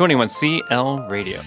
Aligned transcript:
21CL 0.00 1.10
Radio. 1.10 1.42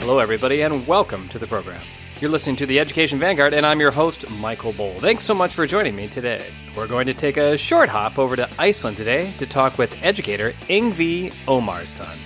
Hello, 0.00 0.18
everybody, 0.18 0.62
and 0.62 0.86
welcome 0.86 1.28
to 1.28 1.38
the 1.38 1.46
program. 1.46 1.82
You're 2.22 2.30
listening 2.30 2.56
to 2.56 2.64
the 2.64 2.80
Education 2.80 3.18
Vanguard, 3.18 3.52
and 3.52 3.66
I'm 3.66 3.80
your 3.80 3.90
host, 3.90 4.30
Michael 4.30 4.72
Boll. 4.72 4.98
Thanks 4.98 5.24
so 5.24 5.34
much 5.34 5.54
for 5.54 5.66
joining 5.66 5.94
me 5.94 6.06
today. 6.06 6.42
We're 6.74 6.86
going 6.86 7.06
to 7.06 7.12
take 7.12 7.36
a 7.36 7.58
short 7.58 7.90
hop 7.90 8.18
over 8.18 8.34
to 8.34 8.48
Iceland 8.58 8.96
today 8.96 9.30
to 9.36 9.44
talk 9.44 9.76
with 9.76 10.02
educator 10.02 10.54
Ingvi 10.70 11.30
Omarsson. 11.44 12.16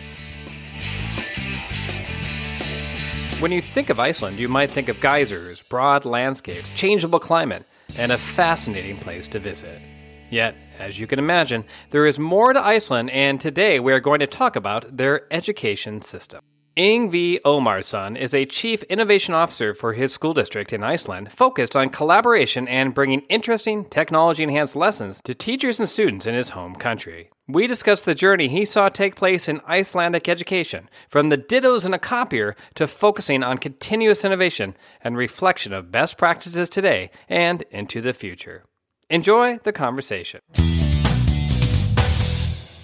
When 3.42 3.50
you 3.50 3.60
think 3.60 3.90
of 3.90 3.98
Iceland, 3.98 4.38
you 4.38 4.46
might 4.46 4.70
think 4.70 4.88
of 4.88 5.00
geysers, 5.00 5.62
broad 5.62 6.04
landscapes, 6.04 6.72
changeable 6.76 7.18
climate, 7.18 7.64
and 7.98 8.12
a 8.12 8.18
fascinating 8.18 8.98
place 8.98 9.26
to 9.26 9.40
visit. 9.40 9.82
Yet, 10.30 10.54
as 10.78 11.00
you 11.00 11.06
can 11.06 11.18
imagine, 11.18 11.64
there 11.90 12.06
is 12.06 12.18
more 12.18 12.52
to 12.52 12.60
Iceland, 12.60 13.10
and 13.10 13.40
today 13.40 13.80
we 13.80 13.92
are 13.92 14.00
going 14.00 14.20
to 14.20 14.26
talk 14.26 14.56
about 14.56 14.96
their 14.96 15.32
education 15.32 16.02
system. 16.02 16.40
Ingvi 16.76 17.40
Omarsson 17.40 18.16
is 18.16 18.32
a 18.32 18.44
chief 18.44 18.84
innovation 18.84 19.34
officer 19.34 19.74
for 19.74 19.94
his 19.94 20.12
school 20.12 20.32
district 20.32 20.72
in 20.72 20.84
Iceland, 20.84 21.32
focused 21.32 21.74
on 21.74 21.88
collaboration 21.88 22.68
and 22.68 22.94
bringing 22.94 23.22
interesting 23.22 23.84
technology 23.86 24.44
enhanced 24.44 24.76
lessons 24.76 25.20
to 25.24 25.34
teachers 25.34 25.80
and 25.80 25.88
students 25.88 26.24
in 26.24 26.36
his 26.36 26.50
home 26.50 26.76
country. 26.76 27.30
We 27.48 27.66
discuss 27.66 28.02
the 28.02 28.14
journey 28.14 28.46
he 28.46 28.64
saw 28.64 28.90
take 28.90 29.16
place 29.16 29.48
in 29.48 29.60
Icelandic 29.66 30.28
education, 30.28 30.88
from 31.08 31.30
the 31.30 31.38
dittos 31.38 31.84
in 31.84 31.94
a 31.94 31.98
copier 31.98 32.54
to 32.76 32.86
focusing 32.86 33.42
on 33.42 33.58
continuous 33.58 34.24
innovation 34.24 34.76
and 35.00 35.16
reflection 35.16 35.72
of 35.72 35.90
best 35.90 36.16
practices 36.16 36.68
today 36.68 37.10
and 37.28 37.62
into 37.72 38.00
the 38.00 38.12
future. 38.12 38.66
Enjoy 39.10 39.58
the 39.58 39.72
conversation. 39.72 40.40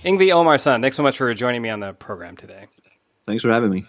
Ingvi 0.04 0.28
Omarsson, 0.28 0.80
thanks 0.80 0.96
so 0.96 1.02
much 1.02 1.18
for 1.18 1.32
joining 1.34 1.60
me 1.60 1.68
on 1.68 1.80
the 1.80 1.92
program 1.92 2.36
today. 2.36 2.66
Thanks 3.24 3.42
for 3.42 3.50
having 3.50 3.70
me. 3.70 3.86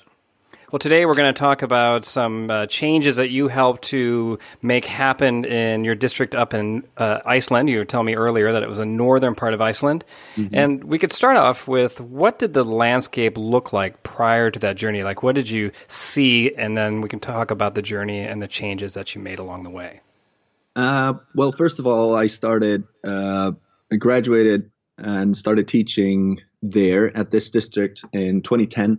Well, 0.72 0.80
today 0.80 1.06
we're 1.06 1.16
going 1.16 1.34
to 1.34 1.40
talk 1.40 1.62
about 1.62 2.04
some 2.04 2.50
uh, 2.50 2.66
changes 2.66 3.18
that 3.18 3.30
you 3.30 3.48
helped 3.48 3.84
to 3.84 4.40
make 4.62 4.84
happen 4.84 5.46
in 5.46 5.86
your 5.86 5.96
district 5.96 6.36
up 6.36 6.54
in 6.54 6.84
uh, 6.98 7.20
Iceland. 7.26 7.70
You 7.70 7.78
were 7.78 7.86
telling 7.86 8.08
me 8.08 8.16
earlier 8.16 8.52
that 8.52 8.64
it 8.64 8.68
was 8.68 8.80
a 8.80 8.86
northern 8.86 9.36
part 9.36 9.54
of 9.54 9.62
Iceland. 9.62 10.04
Mm-hmm. 10.36 10.56
And 10.56 10.84
we 10.84 11.00
could 11.00 11.14
start 11.14 11.38
off 11.38 11.68
with 11.68 12.02
what 12.02 12.40
did 12.40 12.54
the 12.54 12.66
landscape 12.66 13.38
look 13.38 13.72
like 13.72 14.04
prior 14.04 14.52
to 14.52 14.60
that 14.60 14.76
journey? 14.76 15.04
Like, 15.04 15.24
what 15.24 15.36
did 15.36 15.50
you 15.50 15.72
see? 15.88 16.54
And 16.56 16.76
then 16.76 17.00
we 17.00 17.08
can 17.08 17.20
talk 17.20 17.52
about 17.52 17.76
the 17.76 17.82
journey 17.82 18.22
and 18.22 18.42
the 18.42 18.48
changes 18.48 18.96
that 18.96 19.16
you 19.16 19.22
made 19.22 19.40
along 19.40 19.64
the 19.64 19.70
way. 19.70 20.02
Uh, 20.76 21.14
well, 21.34 21.52
first 21.52 21.80
of 21.80 21.88
all, 21.88 22.16
I 22.16 22.28
started, 22.28 22.84
uh, 23.04 23.54
I 23.92 23.96
graduated 23.96 24.72
and 24.98 25.36
started 25.36 25.68
teaching 25.68 26.42
there 26.62 27.16
at 27.16 27.32
this 27.32 27.50
district 27.50 28.04
in 28.12 28.42
2010 28.42 28.98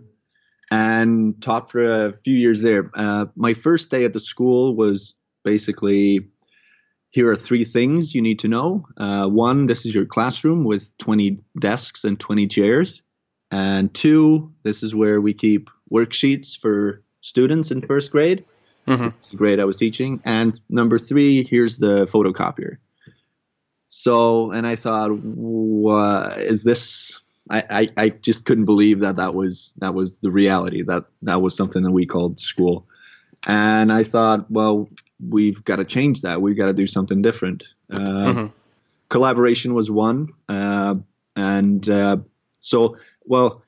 and 0.71 1.41
taught 1.41 1.71
for 1.71 2.07
a 2.07 2.13
few 2.13 2.35
years 2.35 2.61
there. 2.61 2.89
Uh, 2.93 3.27
my 3.35 3.53
first 3.53 3.89
day 3.91 4.05
at 4.05 4.13
the 4.13 4.19
school 4.19 4.75
was 4.75 5.15
basically 5.43 6.29
here 7.09 7.31
are 7.31 7.35
three 7.35 7.63
things 7.63 8.13
you 8.13 8.21
need 8.21 8.39
to 8.39 8.47
know. 8.47 8.85
Uh, 8.97 9.27
one, 9.27 9.65
this 9.65 9.85
is 9.85 9.95
your 9.95 10.05
classroom 10.05 10.63
with 10.63 10.95
20 10.97 11.39
desks 11.59 12.03
and 12.03 12.19
20 12.19 12.47
chairs. 12.47 13.01
And 13.49 13.93
two, 13.93 14.53
this 14.63 14.83
is 14.83 14.93
where 14.93 15.21
we 15.21 15.33
keep 15.33 15.69
worksheets 15.91 16.57
for 16.57 17.03
students 17.21 17.71
in 17.71 17.81
first 17.81 18.11
grade. 18.11 18.45
Mm-hmm. 18.87 19.37
Grade 19.37 19.59
I 19.59 19.65
was 19.65 19.77
teaching. 19.77 20.21
And 20.23 20.57
number 20.69 20.97
three, 20.97 21.43
here's 21.43 21.77
the 21.77 22.05
photocopier. 22.05 22.77
So, 23.87 24.51
and 24.51 24.65
I 24.65 24.75
thought, 24.75 25.11
is 26.39 26.63
this? 26.63 27.19
I, 27.49 27.63
I, 27.69 27.87
I 27.97 28.09
just 28.09 28.45
couldn't 28.45 28.65
believe 28.65 28.99
that 28.99 29.15
that 29.17 29.33
was 29.33 29.73
that 29.77 29.93
was 29.93 30.19
the 30.19 30.31
reality 30.31 30.83
that 30.83 31.05
that 31.21 31.41
was 31.41 31.55
something 31.55 31.83
that 31.83 31.91
we 31.91 32.05
called 32.05 32.39
school 32.39 32.85
and 33.47 33.91
i 33.91 34.03
thought 34.03 34.51
well 34.51 34.89
we've 35.25 35.63
got 35.63 35.77
to 35.77 35.85
change 35.85 36.21
that 36.21 36.41
we've 36.41 36.57
got 36.57 36.65
to 36.65 36.73
do 36.73 36.85
something 36.87 37.21
different 37.21 37.63
uh, 37.89 37.97
mm-hmm. 37.99 38.47
collaboration 39.07 39.73
was 39.73 39.89
one 39.89 40.27
uh, 40.49 40.95
and 41.37 41.87
uh, 41.87 42.17
so 42.59 42.97
well 43.25 43.63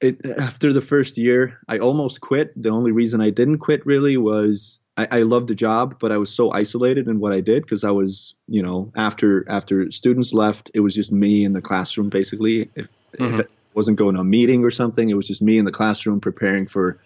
it, 0.00 0.24
after 0.38 0.72
the 0.72 0.80
first 0.80 1.16
year 1.16 1.58
i 1.68 1.78
almost 1.78 2.20
quit 2.20 2.52
the 2.60 2.70
only 2.70 2.92
reason 2.92 3.20
i 3.20 3.30
didn't 3.30 3.58
quit 3.58 3.84
really 3.86 4.16
was 4.16 4.80
I, 4.96 5.08
I 5.10 5.18
loved 5.20 5.48
the 5.48 5.54
job, 5.54 5.98
but 6.00 6.10
I 6.10 6.18
was 6.18 6.32
so 6.32 6.50
isolated 6.50 7.06
in 7.06 7.20
what 7.20 7.32
I 7.32 7.40
did 7.40 7.62
because 7.62 7.84
I 7.84 7.90
was, 7.90 8.34
you 8.48 8.62
know, 8.62 8.92
after 8.96 9.48
after 9.48 9.90
students 9.90 10.32
left, 10.32 10.70
it 10.74 10.80
was 10.80 10.94
just 10.94 11.12
me 11.12 11.44
in 11.44 11.52
the 11.52 11.60
classroom 11.60 12.08
basically. 12.08 12.70
If, 12.74 12.88
mm-hmm. 13.12 13.34
if 13.34 13.40
it 13.40 13.50
wasn't 13.74 13.98
going 13.98 14.14
to 14.14 14.22
a 14.22 14.24
meeting 14.24 14.64
or 14.64 14.70
something, 14.70 15.08
it 15.08 15.14
was 15.14 15.26
just 15.26 15.42
me 15.42 15.58
in 15.58 15.64
the 15.64 15.72
classroom 15.72 16.20
preparing 16.20 16.66
for 16.66 16.98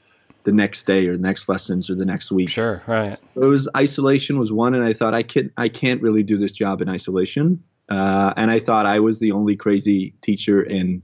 the 0.45 0.53
next 0.53 0.85
day 0.85 1.07
or 1.09 1.17
the 1.17 1.23
next 1.23 1.49
lessons 1.49 1.91
or 1.91 1.97
the 1.97 2.07
next 2.07 2.31
week. 2.31 2.49
Sure, 2.49 2.83
right. 2.87 3.19
So 3.31 3.43
it 3.43 3.49
was 3.49 3.69
isolation 3.77 4.39
was 4.39 4.53
one, 4.53 4.75
and 4.75 4.85
I 4.85 4.93
thought 4.93 5.15
I 5.15 5.23
can 5.23 5.53
I 5.57 5.69
can't 5.69 6.01
really 6.01 6.23
do 6.23 6.39
this 6.39 6.53
job 6.53 6.83
in 6.83 6.89
isolation. 6.89 7.65
Uh, 7.89 8.33
and 8.37 8.53
I 8.53 8.61
thought 8.61 8.87
I 8.87 9.01
was 9.01 9.19
the 9.19 9.33
only 9.33 9.57
crazy 9.57 10.15
teacher 10.23 10.63
in 10.63 11.03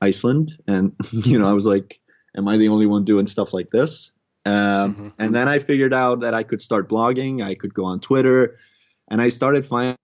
Iceland, 0.00 0.56
and 0.66 0.94
you 1.10 1.38
know 1.38 1.48
I 1.48 1.52
was 1.52 1.66
like, 1.66 2.00
am 2.36 2.48
I 2.48 2.56
the 2.56 2.68
only 2.68 2.86
one 2.86 3.04
doing 3.04 3.26
stuff 3.26 3.52
like 3.52 3.70
this? 3.70 4.12
Um, 4.44 4.52
mm-hmm. 4.94 5.08
And 5.18 5.34
then 5.34 5.48
I 5.48 5.58
figured 5.58 5.92
out 5.92 6.20
that 6.20 6.34
I 6.34 6.44
could 6.44 6.60
start 6.60 6.88
blogging. 6.88 7.42
I 7.42 7.54
could 7.54 7.74
go 7.74 7.84
on 7.84 8.00
Twitter, 8.00 8.56
and 9.08 9.20
I 9.20 9.30
started 9.30 9.66
finding 9.66 9.96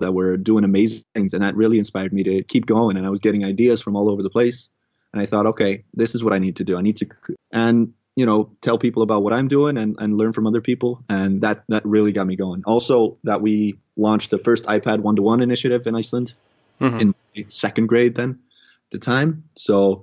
that 0.00 0.12
were 0.12 0.36
doing 0.36 0.64
amazing 0.64 1.04
things, 1.14 1.32
and 1.32 1.42
that 1.42 1.56
really 1.56 1.78
inspired 1.78 2.12
me 2.12 2.24
to 2.24 2.42
keep 2.42 2.66
going. 2.66 2.96
And 2.96 3.06
I 3.06 3.10
was 3.10 3.20
getting 3.20 3.44
ideas 3.44 3.80
from 3.80 3.96
all 3.96 4.10
over 4.10 4.22
the 4.22 4.30
place, 4.30 4.70
and 5.12 5.22
I 5.22 5.26
thought, 5.26 5.46
okay, 5.46 5.84
this 5.94 6.14
is 6.14 6.24
what 6.24 6.32
I 6.32 6.38
need 6.38 6.56
to 6.56 6.64
do. 6.64 6.76
I 6.76 6.82
need 6.82 6.96
to, 6.98 7.06
and 7.52 7.94
you 8.16 8.26
know, 8.26 8.50
tell 8.60 8.76
people 8.76 9.02
about 9.02 9.22
what 9.22 9.32
I'm 9.32 9.48
doing 9.48 9.78
and, 9.78 9.96
and 9.98 10.18
learn 10.18 10.32
from 10.32 10.46
other 10.46 10.60
people, 10.60 11.02
and 11.08 11.40
that 11.42 11.64
that 11.68 11.86
really 11.86 12.12
got 12.12 12.26
me 12.26 12.36
going. 12.36 12.64
Also, 12.66 13.16
that 13.24 13.40
we 13.40 13.78
launched 13.96 14.30
the 14.30 14.38
first 14.38 14.64
iPad 14.64 15.00
one 15.00 15.16
to 15.16 15.22
one 15.22 15.40
initiative 15.40 15.86
in 15.86 15.94
Iceland 15.94 16.34
mm-hmm. 16.80 17.12
in 17.34 17.50
second 17.50 17.86
grade 17.86 18.14
then, 18.14 18.40
the 18.90 18.98
time. 18.98 19.44
So 19.56 20.02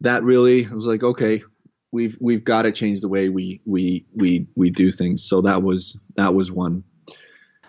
that 0.00 0.22
really 0.22 0.66
I 0.66 0.74
was 0.74 0.86
like, 0.86 1.02
okay, 1.02 1.42
we've 1.92 2.16
we've 2.20 2.44
got 2.44 2.62
to 2.62 2.72
change 2.72 3.00
the 3.00 3.08
way 3.08 3.28
we 3.28 3.60
we 3.64 4.06
we 4.14 4.46
we 4.54 4.70
do 4.70 4.90
things. 4.90 5.24
So 5.24 5.40
that 5.42 5.62
was 5.62 5.98
that 6.16 6.34
was 6.34 6.50
one. 6.50 6.84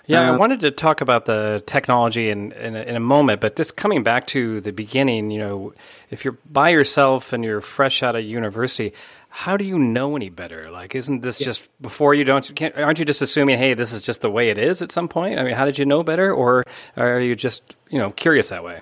Yeah, 0.09 0.31
uh, 0.31 0.33
I 0.33 0.37
wanted 0.37 0.59
to 0.61 0.71
talk 0.71 1.01
about 1.01 1.25
the 1.25 1.63
technology 1.67 2.31
in, 2.31 2.51
in 2.53 2.75
a, 2.75 2.79
in 2.79 2.95
a 2.95 2.99
moment, 2.99 3.41
but 3.41 3.55
just 3.55 3.77
coming 3.77 4.01
back 4.01 4.25
to 4.27 4.59
the 4.59 4.71
beginning, 4.71 5.29
you 5.29 5.37
know, 5.37 5.73
if 6.09 6.25
you're 6.25 6.35
by 6.51 6.69
yourself 6.69 7.31
and 7.31 7.43
you're 7.43 7.61
fresh 7.61 8.01
out 8.01 8.15
of 8.15 8.23
university, 8.23 8.91
how 9.29 9.55
do 9.55 9.63
you 9.63 9.77
know 9.77 10.15
any 10.15 10.29
better? 10.29 10.71
Like, 10.71 10.95
isn't 10.95 11.21
this 11.21 11.39
yeah. 11.39 11.45
just 11.45 11.69
before 11.79 12.15
you 12.15 12.23
don't? 12.23 12.55
Can't, 12.55 12.75
aren't 12.75 12.97
you 12.97 13.05
just 13.05 13.21
assuming, 13.21 13.59
hey, 13.59 13.75
this 13.75 13.93
is 13.93 14.01
just 14.01 14.21
the 14.21 14.31
way 14.31 14.49
it 14.49 14.57
is 14.57 14.81
at 14.81 14.91
some 14.91 15.07
point? 15.07 15.37
I 15.37 15.43
mean, 15.43 15.53
how 15.53 15.65
did 15.65 15.77
you 15.77 15.85
know 15.85 16.01
better, 16.01 16.33
or 16.33 16.63
are 16.97 17.19
you 17.19 17.35
just 17.35 17.75
you 17.91 17.99
know 17.99 18.09
curious 18.09 18.49
that 18.49 18.63
way? 18.63 18.81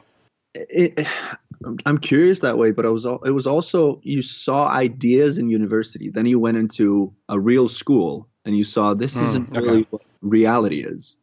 It, 0.55 1.05
I'm 1.85 1.97
curious 1.97 2.41
that 2.41 2.57
way, 2.57 2.71
but 2.71 2.85
it 2.85 2.91
was 2.91 3.05
it 3.05 3.33
was 3.33 3.47
also 3.47 3.99
you 4.03 4.21
saw 4.21 4.67
ideas 4.67 5.37
in 5.37 5.49
university. 5.49 6.09
Then 6.09 6.25
you 6.25 6.39
went 6.39 6.57
into 6.57 7.13
a 7.29 7.39
real 7.39 7.67
school 7.67 8.27
and 8.45 8.55
you 8.55 8.63
saw 8.63 8.93
this 8.93 9.17
mm, 9.17 9.23
isn't 9.23 9.51
really 9.51 9.81
okay. 9.81 9.87
what 9.89 10.03
reality 10.21 10.81
is. 10.81 11.17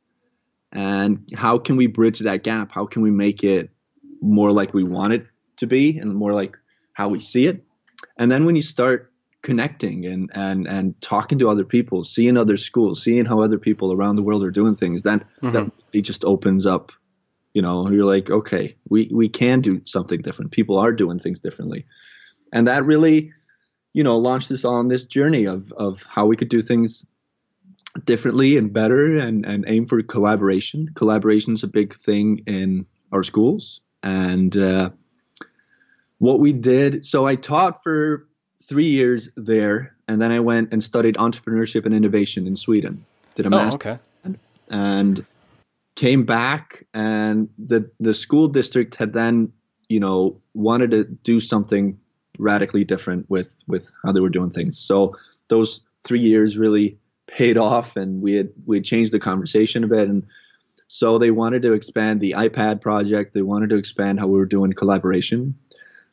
And 0.73 1.29
how 1.35 1.59
can 1.59 1.77
we 1.77 1.87
bridge 1.87 2.19
that 2.21 2.43
gap? 2.43 2.73
How 2.73 2.85
can 2.85 3.03
we 3.03 3.11
make 3.11 3.45
it 3.45 3.71
more 4.21 4.51
like 4.51 4.75
we 4.75 4.83
want 4.83 5.13
it 5.13 5.27
to 5.59 5.67
be 5.67 5.99
and 5.99 6.15
more 6.15 6.33
like 6.33 6.59
how 6.93 7.09
we 7.09 7.21
see 7.21 7.47
it? 7.47 7.65
And 8.19 8.31
then 8.31 8.45
when 8.45 8.57
you 8.57 8.63
start 8.63 9.13
connecting 9.43 10.07
and 10.07 10.31
and 10.35 10.67
and 10.67 11.01
talking 11.01 11.39
to 11.39 11.49
other 11.49 11.65
people, 11.65 12.03
seeing 12.03 12.37
other 12.37 12.57
schools, 12.57 13.03
seeing 13.03 13.25
how 13.25 13.41
other 13.41 13.59
people 13.59 13.93
around 13.93 14.17
the 14.17 14.23
world 14.23 14.43
are 14.43 14.51
doing 14.51 14.75
things, 14.75 15.03
then 15.03 15.21
mm-hmm. 15.41 15.53
that 15.53 15.73
it 15.93 16.03
just 16.03 16.25
opens 16.25 16.67
up 16.67 16.91
you 17.55 17.63
know 17.63 17.89
you're 17.89 18.05
like 18.05 18.29
okay 18.29 18.77
we 18.89 19.09
we 19.13 19.29
can 19.29 19.61
do 19.61 19.81
something 19.87 20.21
different. 20.21 20.51
People 20.51 20.79
are 20.79 20.93
doing 20.93 21.19
things 21.19 21.41
differently. 21.41 21.87
And 22.53 22.69
that 22.69 22.85
really 22.85 23.33
you 23.93 24.05
know 24.05 24.19
launched 24.19 24.51
us 24.51 24.65
on 24.65 24.89
this 24.89 25.07
journey 25.07 25.47
of 25.47 25.73
of 25.73 26.03
how 26.03 26.27
we 26.27 26.37
could 26.37 26.51
do 26.51 26.61
things 26.61 27.07
differently 28.05 28.57
and 28.59 28.73
better 28.73 29.17
and 29.19 29.47
and 29.47 29.65
aim 29.69 29.87
for 29.87 30.03
collaboration. 30.03 30.91
Collaboration 30.95 31.55
is 31.55 31.63
a 31.63 31.69
big 31.69 31.95
thing 31.95 32.43
in 32.47 32.87
our 33.13 33.23
schools. 33.23 33.81
And 34.03 34.55
uh, 34.57 34.91
what 36.19 36.41
we 36.41 36.53
did 36.53 37.05
so 37.05 37.27
i 37.27 37.35
taught 37.35 37.83
for 37.83 38.27
three 38.63 38.87
years 38.87 39.29
there 39.37 39.95
and 40.09 40.21
then 40.21 40.33
i 40.33 40.41
went 40.41 40.73
and 40.73 40.83
studied 40.83 41.17
entrepreneurship 41.17 41.87
and 41.87 41.95
innovation 41.95 42.47
in 42.47 42.57
sweden. 42.57 43.05
Did 43.35 43.47
a 43.47 43.49
oh, 43.49 43.51
master 43.51 44.01
okay. 44.25 44.39
and 44.69 45.27
came 45.95 46.25
back 46.25 46.87
and 46.93 47.49
the 47.59 47.91
the 48.01 48.15
school 48.15 48.49
district 48.49 48.97
had 48.97 49.13
then 49.13 49.53
you 49.89 50.01
know 50.01 50.41
wanted 50.55 50.91
to 50.91 51.05
do 51.05 51.41
something 51.41 51.99
radically 52.39 52.85
different 52.85 53.29
with 53.31 53.63
with 53.69 53.93
how 54.05 54.13
they 54.13 54.21
were 54.21 54.29
doing 54.29 54.51
things 54.51 54.79
so 54.79 55.15
those 55.49 55.81
three 56.03 56.21
years 56.21 56.59
really 56.59 56.99
paid 57.27 57.57
off 57.57 57.97
and 57.97 58.21
we 58.23 58.35
had 58.35 58.51
we 58.67 58.77
had 58.77 58.85
changed 58.85 59.13
the 59.13 59.21
conversation 59.21 59.85
a 59.85 59.87
bit 59.89 60.09
and 60.09 60.25
So 60.89 61.19
they 61.19 61.33
wanted 61.33 61.63
to 61.63 61.73
expand 61.73 62.21
the 62.21 62.35
iPad 62.37 62.81
project. 62.81 63.35
They 63.35 63.43
wanted 63.43 63.71
to 63.71 63.77
expand 63.77 64.21
how 64.21 64.29
we 64.29 64.39
were 64.39 64.47
doing 64.47 64.73
collaboration. 64.73 65.57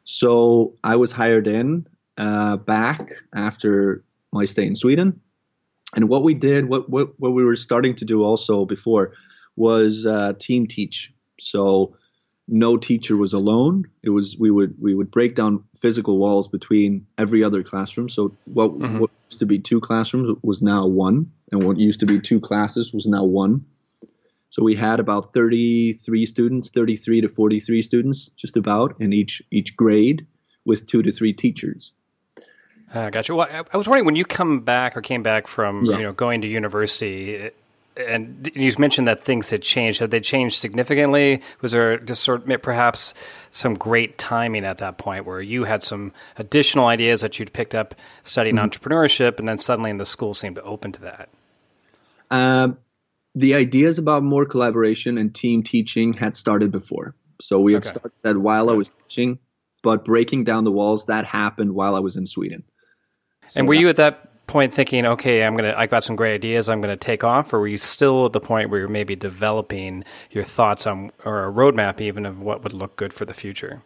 So 0.06 0.74
I 0.84 0.96
was 0.96 1.12
hired 1.12 1.48
in 1.48 1.86
uh, 2.18 2.58
back 2.58 3.12
after 3.36 4.04
my 4.32 4.46
stay 4.46 4.66
in 4.66 4.76
Sweden. 4.76 5.22
And 5.96 6.10
what 6.10 6.24
we 6.24 6.34
did, 6.34 6.66
what, 6.66 6.90
what, 6.90 7.20
what 7.20 7.34
we 7.34 7.44
were 7.44 7.58
starting 7.58 7.96
to 7.98 8.06
do 8.06 8.24
also 8.24 8.66
before, 8.66 9.14
was 9.56 10.06
uh, 10.06 10.34
team 10.40 10.68
teach. 10.68 11.14
So 11.40 11.96
no 12.48 12.78
teacher 12.78 13.16
was 13.16 13.34
alone. 13.34 13.86
It 14.04 14.10
was 14.10 14.38
we 14.38 14.52
would 14.52 14.76
we 14.80 14.94
would 14.94 15.10
break 15.10 15.36
down 15.36 15.64
physical 15.78 16.18
walls 16.18 16.48
between 16.48 17.08
every 17.18 17.44
other 17.44 17.64
classroom. 17.64 18.10
So 18.10 18.36
what, 18.46 18.72
mm-hmm. 18.72 19.00
what 19.00 19.12
used 19.30 19.40
to 19.40 19.46
be 19.46 19.58
two 19.58 19.80
classrooms 19.80 20.38
was 20.44 20.62
now 20.62 20.86
one, 20.86 21.32
and 21.52 21.64
what 21.64 21.78
used 21.78 22.02
to 22.02 22.06
be 22.06 22.20
two 22.20 22.40
classes 22.40 22.94
was 22.94 23.08
now 23.08 23.24
one. 23.24 23.66
So 24.50 24.64
we 24.64 24.76
had 24.76 25.00
about 25.00 25.34
33 25.34 26.26
students, 26.26 26.70
33 26.70 27.22
to 27.22 27.30
43 27.30 27.82
students, 27.82 28.30
just 28.36 28.58
about 28.58 28.96
in 29.00 29.14
each 29.14 29.42
each 29.50 29.76
grade, 29.76 30.28
with 30.66 30.86
two 30.88 31.02
to 31.04 31.12
three 31.12 31.34
teachers. 31.34 31.94
Uh, 32.94 33.10
gotcha. 33.10 33.34
Well, 33.34 33.48
I 33.50 33.78
was 33.78 33.88
wondering 33.88 34.06
when 34.06 34.18
you 34.18 34.26
come 34.26 34.60
back 34.60 34.98
or 34.98 35.02
came 35.02 35.24
back 35.24 35.48
from 35.48 35.86
yeah. 35.86 35.98
you 35.98 36.04
know 36.04 36.12
going 36.12 36.42
to 36.42 36.48
university, 36.48 37.52
and 37.98 38.50
you 38.56 38.74
mentioned 38.78 39.08
that 39.08 39.24
things 39.24 39.50
had 39.50 39.62
changed. 39.62 40.00
Had 40.00 40.12
they 40.12 40.20
changed 40.20 40.60
significantly? 40.60 41.42
Was 41.62 41.74
there 41.74 41.98
just 41.98 42.24
sort 42.24 42.50
of 42.50 42.62
perhaps 42.62 43.14
some 43.52 43.74
great 43.74 44.18
timing 44.18 44.66
at 44.66 44.78
that 44.78 44.98
point 44.98 45.26
where 45.26 45.42
you 45.42 45.66
had 45.66 45.84
some 45.84 46.14
additional 46.38 46.88
ideas 46.88 47.22
that 47.22 47.38
you'd 47.38 47.54
picked 47.54 47.76
up 47.76 47.96
studying 48.24 48.56
mm-hmm. 48.56 48.66
entrepreneurship, 48.66 49.40
and 49.40 49.48
then 49.48 49.58
suddenly 49.58 49.92
the 49.94 50.06
school 50.06 50.34
seemed 50.34 50.56
to 50.56 50.64
open 50.64 50.92
to 50.94 51.02
that? 51.02 51.30
Um, 52.30 52.78
the 53.36 53.56
ideas 53.56 53.98
about 53.98 54.24
more 54.24 54.46
collaboration 54.46 55.18
and 55.18 55.34
team 55.34 55.64
teaching 55.64 56.14
had 56.14 56.36
started 56.36 56.72
before. 56.72 57.16
So 57.42 57.60
we 57.60 57.74
had 57.74 57.84
okay. 57.84 57.90
started 57.90 58.12
that 58.22 58.38
while 58.38 58.70
I 58.70 58.74
was 58.74 58.90
teaching, 58.90 59.40
but 59.84 60.06
breaking 60.06 60.46
down 60.46 60.64
the 60.64 60.72
walls 60.72 61.06
that 61.06 61.26
happened 61.26 61.74
while 61.74 61.96
I 61.96 62.00
was 62.00 62.16
in 62.16 62.26
Sweden. 62.26 62.64
So 63.48 63.60
and 63.60 63.68
were 63.68 63.76
that, 63.76 63.82
you 63.82 63.90
at 63.90 63.96
that 63.98 64.31
point 64.52 64.74
thinking, 64.74 65.06
okay, 65.06 65.44
I'm 65.44 65.56
gonna, 65.56 65.74
I 65.76 65.88
got 65.88 66.04
some 66.04 66.16
great 66.16 66.34
ideas, 66.34 66.68
I'm 66.68 66.82
gonna 66.82 66.98
take 66.98 67.24
off, 67.24 67.54
or 67.54 67.60
were 67.60 67.68
you 67.68 67.78
still 67.78 68.26
at 68.26 68.34
the 68.34 68.42
point 68.42 68.70
where 68.70 68.82
you're 68.82 68.90
maybe 68.90 69.16
developing 69.16 70.04
your 70.30 70.44
thoughts 70.44 70.86
on 70.86 71.12
or 71.24 71.48
a 71.48 71.52
roadmap 71.52 72.02
even 72.02 72.26
of 72.26 72.42
what 72.42 72.62
would 72.64 72.74
look 72.74 72.98
good 72.98 73.14
for 73.14 73.26
the 73.26 73.34
future? 73.34 73.82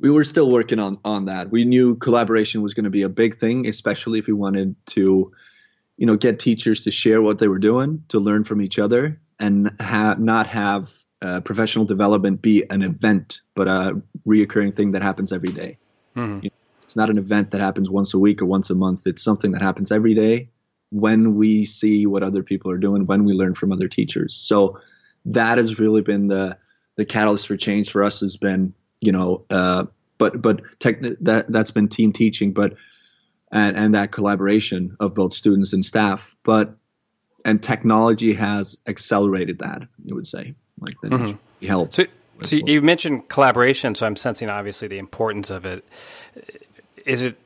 We 0.00 0.10
were 0.10 0.24
still 0.24 0.50
working 0.50 0.78
on 0.78 0.98
on 1.04 1.26
that. 1.26 1.50
We 1.50 1.64
knew 1.64 1.96
collaboration 1.96 2.62
was 2.62 2.72
going 2.72 2.84
to 2.84 2.90
be 2.90 3.02
a 3.02 3.08
big 3.08 3.38
thing, 3.38 3.66
especially 3.66 4.18
if 4.18 4.26
we 4.26 4.32
wanted 4.32 4.74
to, 4.86 5.32
you 5.96 6.06
know, 6.06 6.16
get 6.16 6.38
teachers 6.38 6.82
to 6.82 6.90
share 6.90 7.20
what 7.20 7.38
they 7.38 7.48
were 7.48 7.58
doing, 7.58 8.04
to 8.08 8.20
learn 8.20 8.44
from 8.44 8.62
each 8.62 8.78
other, 8.78 9.20
and 9.38 9.72
ha- 9.80 10.16
not 10.18 10.46
have 10.46 10.88
uh, 11.20 11.40
professional 11.40 11.84
development 11.84 12.40
be 12.40 12.64
an 12.70 12.82
event, 12.82 13.40
but 13.54 13.68
a 13.68 14.00
reoccurring 14.26 14.74
thing 14.76 14.92
that 14.92 15.02
happens 15.02 15.32
every 15.32 15.52
day. 15.52 15.76
Mm-hmm. 16.16 16.44
You 16.44 16.50
know, 16.50 16.67
it's 16.88 16.96
not 16.96 17.10
an 17.10 17.18
event 17.18 17.50
that 17.50 17.60
happens 17.60 17.90
once 17.90 18.14
a 18.14 18.18
week 18.18 18.40
or 18.40 18.46
once 18.46 18.70
a 18.70 18.74
month. 18.74 19.06
It's 19.06 19.22
something 19.22 19.52
that 19.52 19.60
happens 19.60 19.92
every 19.92 20.14
day 20.14 20.48
when 20.88 21.34
we 21.34 21.66
see 21.66 22.06
what 22.06 22.22
other 22.22 22.42
people 22.42 22.70
are 22.70 22.78
doing, 22.78 23.04
when 23.04 23.24
we 23.24 23.34
learn 23.34 23.54
from 23.54 23.72
other 23.72 23.88
teachers. 23.88 24.34
So 24.34 24.78
that 25.26 25.58
has 25.58 25.78
really 25.78 26.00
been 26.00 26.28
the 26.28 26.56
the 26.96 27.04
catalyst 27.04 27.46
for 27.46 27.58
change 27.58 27.90
for 27.90 28.02
us 28.02 28.20
has 28.20 28.38
been, 28.38 28.72
you 29.00 29.12
know, 29.12 29.44
uh, 29.50 29.84
but 30.16 30.40
but 30.40 30.62
tech, 30.78 31.02
that 31.20 31.44
that's 31.48 31.72
been 31.72 31.88
team 31.88 32.14
teaching, 32.14 32.54
but 32.54 32.76
and 33.52 33.76
and 33.76 33.94
that 33.94 34.10
collaboration 34.10 34.96
of 34.98 35.14
both 35.14 35.34
students 35.34 35.74
and 35.74 35.84
staff. 35.84 36.34
But 36.42 36.74
and 37.44 37.62
technology 37.62 38.32
has 38.32 38.80
accelerated 38.86 39.58
that. 39.58 39.82
You 40.02 40.14
would 40.14 40.26
say, 40.26 40.54
like 40.80 40.94
that 41.02 41.10
mm-hmm. 41.10 41.66
helped. 41.66 41.92
So, 41.92 42.06
so 42.40 42.56
you 42.56 42.80
mentioned 42.80 43.28
collaboration, 43.28 43.94
so 43.94 44.06
I'm 44.06 44.16
sensing 44.16 44.48
obviously 44.48 44.88
the 44.88 44.98
importance 44.98 45.50
of 45.50 45.66
it 45.66 45.84
is 47.08 47.22
it 47.22 47.36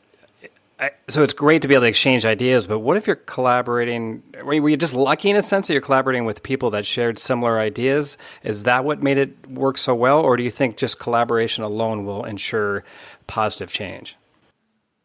so 1.09 1.23
it's 1.23 1.32
great 1.32 1.62
to 1.62 1.69
be 1.69 1.75
able 1.75 1.82
to 1.82 1.88
exchange 1.88 2.25
ideas, 2.25 2.67
but 2.67 2.81
what 2.81 2.97
if 2.97 3.06
you're 3.06 3.14
collaborating? 3.14 4.23
Were 4.43 4.69
you 4.69 4.76
just 4.76 4.94
lucky 4.94 5.31
in 5.31 5.37
a 5.37 5.43
sense 5.43 5.69
that 5.69 5.75
you're 5.75 5.82
collaborating 5.82 6.25
with 6.25 6.43
people 6.43 6.70
that 6.70 6.85
shared 6.85 7.20
similar 7.20 7.59
ideas? 7.61 8.19
Is 8.43 8.64
that 8.64 8.85
what 8.85 9.00
made 9.00 9.19
it 9.19 9.49
work 9.49 9.79
so 9.79 9.94
well, 9.94 10.20
or 10.20 10.37
do 10.37 10.43
you 10.43 10.50
think 10.50 10.76
just 10.76 10.99
collaboration 10.99 11.62
alone 11.62 12.05
will 12.05 12.25
ensure 12.25 12.82
positive 13.29 13.70
change? 13.70 14.17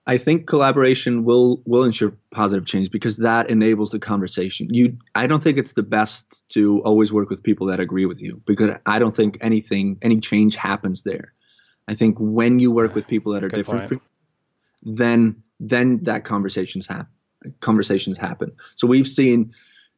I 0.08 0.18
think 0.18 0.48
collaboration 0.48 1.26
will 1.26 1.62
will 1.66 1.84
ensure 1.84 2.14
positive 2.32 2.66
change 2.66 2.90
because 2.90 3.18
that 3.18 3.50
enables 3.50 3.92
the 3.92 4.00
conversation. 4.00 4.74
You, 4.74 4.98
I 5.14 5.28
don't 5.28 5.44
think 5.44 5.58
it's 5.58 5.74
the 5.74 5.84
best 5.84 6.44
to 6.50 6.82
always 6.82 7.14
work 7.14 7.30
with 7.30 7.44
people 7.44 7.68
that 7.68 7.80
agree 7.80 8.06
with 8.06 8.22
you 8.22 8.42
because 8.48 8.78
I 8.86 8.98
don't 9.00 9.14
think 9.14 9.38
anything, 9.42 9.98
any 10.02 10.22
change 10.22 10.56
happens 10.56 11.04
there. 11.04 11.34
I 11.90 11.94
think 11.96 12.18
when 12.20 12.60
you 12.60 12.72
work 12.72 12.96
with 12.96 13.08
people 13.08 13.34
that 13.34 13.44
are 13.44 13.50
Good 13.50 13.58
different 13.58 13.90
point 13.90 14.02
then 14.84 15.44
then 15.60 16.04
that 16.04 16.24
conversations 16.24 16.88
happen 16.88 17.08
conversations 17.60 18.18
happen 18.18 18.52
so 18.76 18.88
we've 18.88 19.08
seen 19.08 19.52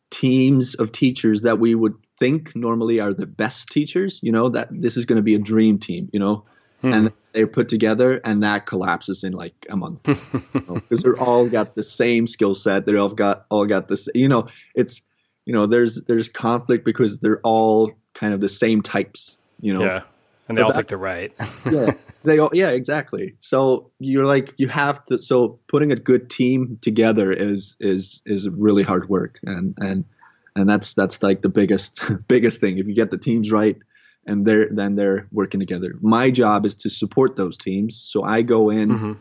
teams 0.09 0.75
of 0.75 0.91
teachers 0.91 1.41
that 1.41 1.59
we 1.59 1.75
would 1.75 1.93
think 2.17 2.55
normally 2.55 2.99
are 2.99 3.13
the 3.13 3.27
best 3.27 3.69
teachers 3.69 4.19
you 4.21 4.31
know 4.31 4.49
that 4.49 4.67
this 4.71 4.97
is 4.97 5.05
going 5.05 5.17
to 5.17 5.23
be 5.23 5.35
a 5.35 5.39
dream 5.39 5.77
team 5.77 6.09
you 6.11 6.19
know 6.19 6.45
hmm. 6.81 6.93
and 6.93 7.11
they're 7.31 7.47
put 7.47 7.69
together 7.69 8.19
and 8.23 8.43
that 8.43 8.65
collapses 8.65 9.23
in 9.23 9.33
like 9.33 9.67
a 9.69 9.77
month 9.77 10.03
because 10.03 10.43
you 10.53 10.63
know? 10.67 10.81
they're 10.89 11.19
all 11.19 11.47
got 11.47 11.75
the 11.75 11.83
same 11.83 12.27
skill 12.27 12.55
set 12.55 12.85
they're 12.85 12.97
all 12.97 13.09
got 13.09 13.45
all 13.49 13.65
got 13.65 13.87
this 13.87 14.09
you 14.15 14.27
know 14.27 14.47
it's 14.75 15.01
you 15.45 15.53
know 15.53 15.65
there's 15.65 16.01
there's 16.03 16.29
conflict 16.29 16.83
because 16.83 17.19
they're 17.19 17.41
all 17.41 17.91
kind 18.13 18.33
of 18.33 18.41
the 18.41 18.49
same 18.49 18.81
types 18.81 19.37
you 19.61 19.73
know 19.73 19.83
yeah 19.83 20.01
and 20.49 20.57
they 20.57 20.61
all 20.61 20.73
think 20.73 20.87
they're 20.87 20.97
right. 20.97 21.31
yeah, 21.71 21.91
they 22.23 22.39
all. 22.39 22.49
Yeah, 22.51 22.71
exactly. 22.71 23.35
So 23.39 23.91
you're 23.99 24.25
like 24.25 24.53
you 24.57 24.67
have 24.67 25.05
to. 25.05 25.21
So 25.21 25.59
putting 25.67 25.91
a 25.91 25.95
good 25.95 26.29
team 26.29 26.79
together 26.81 27.31
is 27.31 27.77
is 27.79 28.21
is 28.25 28.49
really 28.49 28.83
hard 28.83 29.07
work, 29.07 29.39
and 29.43 29.77
and 29.77 30.05
and 30.55 30.67
that's 30.67 30.95
that's 30.95 31.21
like 31.21 31.41
the 31.41 31.49
biggest 31.49 32.01
biggest 32.27 32.59
thing. 32.59 32.79
If 32.79 32.87
you 32.87 32.95
get 32.95 33.11
the 33.11 33.17
teams 33.17 33.51
right, 33.51 33.77
and 34.25 34.45
they're 34.45 34.69
then 34.71 34.95
they're 34.95 35.27
working 35.31 35.59
together. 35.59 35.93
My 36.01 36.31
job 36.31 36.65
is 36.65 36.75
to 36.75 36.89
support 36.89 37.35
those 37.35 37.57
teams. 37.57 37.95
So 37.95 38.23
I 38.23 38.41
go 38.41 38.71
in 38.71 38.89
mm-hmm. 38.89 39.13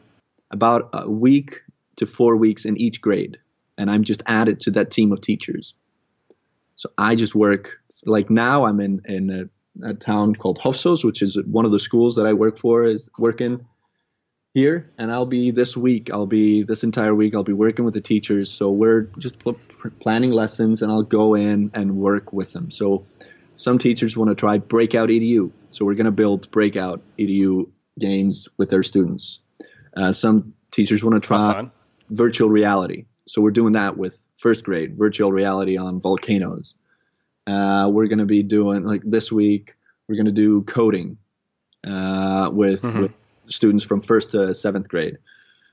about 0.50 0.88
a 0.94 1.10
week 1.10 1.60
to 1.96 2.06
four 2.06 2.36
weeks 2.36 2.64
in 2.64 2.78
each 2.78 3.02
grade, 3.02 3.36
and 3.76 3.90
I'm 3.90 4.02
just 4.02 4.22
added 4.26 4.60
to 4.60 4.70
that 4.72 4.90
team 4.90 5.12
of 5.12 5.20
teachers. 5.20 5.74
So 6.76 6.88
I 6.96 7.16
just 7.16 7.34
work 7.34 7.82
like 8.06 8.30
now 8.30 8.64
I'm 8.64 8.80
in 8.80 9.02
in 9.04 9.30
a 9.30 9.48
a 9.82 9.94
town 9.94 10.34
called 10.34 10.58
Hofsós, 10.58 11.04
which 11.04 11.22
is 11.22 11.38
one 11.44 11.64
of 11.64 11.70
the 11.70 11.78
schools 11.78 12.16
that 12.16 12.26
I 12.26 12.32
work 12.32 12.58
for, 12.58 12.84
is 12.84 13.08
working 13.18 13.66
here. 14.54 14.90
And 14.98 15.10
I'll 15.10 15.26
be 15.26 15.50
this 15.50 15.76
week, 15.76 16.10
I'll 16.12 16.26
be 16.26 16.62
this 16.62 16.84
entire 16.84 17.14
week, 17.14 17.34
I'll 17.34 17.44
be 17.44 17.52
working 17.52 17.84
with 17.84 17.94
the 17.94 18.00
teachers. 18.00 18.50
So 18.50 18.70
we're 18.70 19.02
just 19.18 19.38
pl- 19.38 19.60
planning 20.00 20.30
lessons 20.30 20.82
and 20.82 20.90
I'll 20.90 21.02
go 21.02 21.34
in 21.34 21.70
and 21.74 21.96
work 21.96 22.32
with 22.32 22.52
them. 22.52 22.70
So 22.70 23.06
some 23.56 23.78
teachers 23.78 24.16
want 24.16 24.30
to 24.30 24.34
try 24.34 24.58
Breakout 24.58 25.08
EDU. 25.08 25.52
So 25.70 25.84
we're 25.84 25.94
going 25.94 26.06
to 26.06 26.12
build 26.12 26.50
Breakout 26.50 27.02
EDU 27.18 27.68
games 27.98 28.48
with 28.56 28.70
their 28.70 28.82
students. 28.82 29.40
Uh, 29.96 30.12
some 30.12 30.54
teachers 30.70 31.02
want 31.02 31.20
to 31.22 31.26
try 31.26 31.70
virtual 32.10 32.48
reality. 32.48 33.06
So 33.26 33.42
we're 33.42 33.50
doing 33.50 33.72
that 33.72 33.96
with 33.96 34.28
first 34.36 34.64
grade, 34.64 34.96
virtual 34.96 35.32
reality 35.32 35.76
on 35.76 36.00
volcanoes. 36.00 36.74
Uh, 37.48 37.88
we're 37.88 38.06
going 38.06 38.18
to 38.18 38.26
be 38.26 38.42
doing 38.42 38.84
like 38.84 39.02
this 39.04 39.32
week. 39.32 39.74
We're 40.06 40.16
going 40.16 40.26
to 40.26 40.32
do 40.32 40.62
coding 40.62 41.16
uh, 41.86 42.50
with 42.52 42.82
mm-hmm. 42.82 43.00
with 43.00 43.24
students 43.46 43.84
from 43.84 44.02
first 44.02 44.32
to 44.32 44.52
seventh 44.54 44.88
grade. 44.88 45.18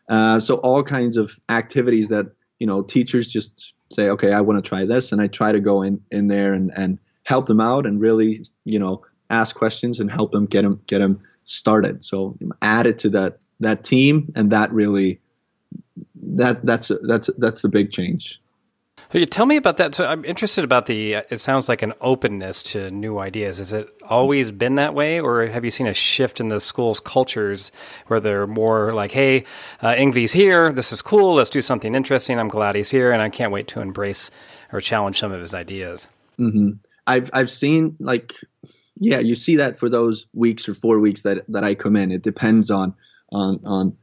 Uh, 0.08 0.39
so 0.39 0.55
all 0.55 0.84
kinds 0.84 1.17
of 1.17 1.38
activities 1.50 2.10
that 2.10 2.27
you 2.60 2.67
know 2.67 2.82
teachers 2.82 3.27
just 3.27 3.74
say, 3.91 4.10
okay, 4.10 4.32
I 4.32 4.41
want 4.41 4.63
to 4.63 4.67
try 4.67 4.86
this, 4.86 5.12
and 5.12 5.22
I 5.22 5.27
try 5.27 5.51
to 5.51 5.60
go 5.60 5.82
in 5.82 6.01
in 6.12 6.27
there 6.27 6.53
and 6.53 6.72
and 6.75 7.00
help 7.24 7.48
them 7.48 7.60
out 7.60 7.86
and 7.86 8.00
really 8.00 8.46
you 8.63 8.79
know 8.79 9.03
ask 9.29 9.55
questions 9.55 10.00
and 10.00 10.10
help 10.10 10.32
them 10.32 10.46
get 10.46 10.62
them 10.62 10.82
get 10.88 11.00
them 11.00 11.22
started. 11.44 12.03
So 12.05 12.38
add 12.62 12.88
it 12.88 13.00
to 13.00 13.10
that 13.12 13.39
that 13.60 13.84
team, 13.84 14.32
and 14.36 14.51
that 14.51 14.72
really 14.72 15.20
that 16.15 16.65
that's 16.65 16.89
that's 17.03 17.29
that's 17.38 17.62
the 17.62 17.70
big 17.70 17.91
change. 17.91 18.41
You 19.14 19.26
tell 19.26 19.46
me 19.46 19.56
about 19.56 19.78
that. 19.78 19.96
So 19.96 20.06
I'm 20.06 20.26
interested 20.26 20.64
about 20.64 20.88
the. 20.88 21.14
It 21.14 21.40
sounds 21.40 21.70
like 21.70 21.82
an 21.82 21.94
openness 22.02 22.64
to 22.64 22.90
new 22.92 23.20
ideas. 23.20 23.60
Has 23.60 23.72
it 23.72 23.88
always 24.10 24.52
been 24.52 24.76
that 24.76 24.94
way, 24.94 25.20
or 25.20 25.46
have 25.48 25.64
you 25.64 25.72
seen 25.72 25.88
a 25.88 25.94
shift 25.94 26.40
in 26.40 26.50
the 26.50 26.60
school's 26.60 27.00
cultures 27.00 27.72
where 28.08 28.20
they're 28.20 28.48
more 28.48 28.94
like, 28.94 29.12
"Hey, 29.12 29.46
uh, 29.82 29.96
here. 29.96 30.72
This 30.72 30.92
is 30.92 31.02
cool. 31.02 31.36
Let's 31.36 31.50
do 31.50 31.62
something 31.62 31.96
interesting. 31.96 32.40
I'm 32.40 32.50
glad 32.50 32.76
he's 32.76 32.90
here, 32.90 33.12
and 33.12 33.22
I 33.22 33.30
can't 33.30 33.52
wait 33.52 33.68
to 33.70 33.82
embrace 33.82 34.32
or 34.72 34.82
challenge 34.82 35.20
some 35.20 35.32
of 35.32 35.42
his 35.42 35.54
ideas." 35.54 36.08
Mm-hmm. 36.40 36.72
I've 37.08 37.30
I've 37.34 37.50
seen 37.50 37.96
like, 38.00 38.34
yeah, 39.00 39.20
you 39.20 39.36
see 39.36 39.58
that 39.58 39.78
for 39.78 39.90
those 39.90 40.26
weeks 40.34 40.68
or 40.68 40.74
four 40.74 41.00
weeks 41.00 41.22
that 41.22 41.46
that 41.50 41.64
I 41.64 41.76
come 41.76 41.96
in. 41.96 42.12
It 42.12 42.24
depends 42.24 42.72
on 42.72 42.96
on 43.32 43.60
on 43.66 43.98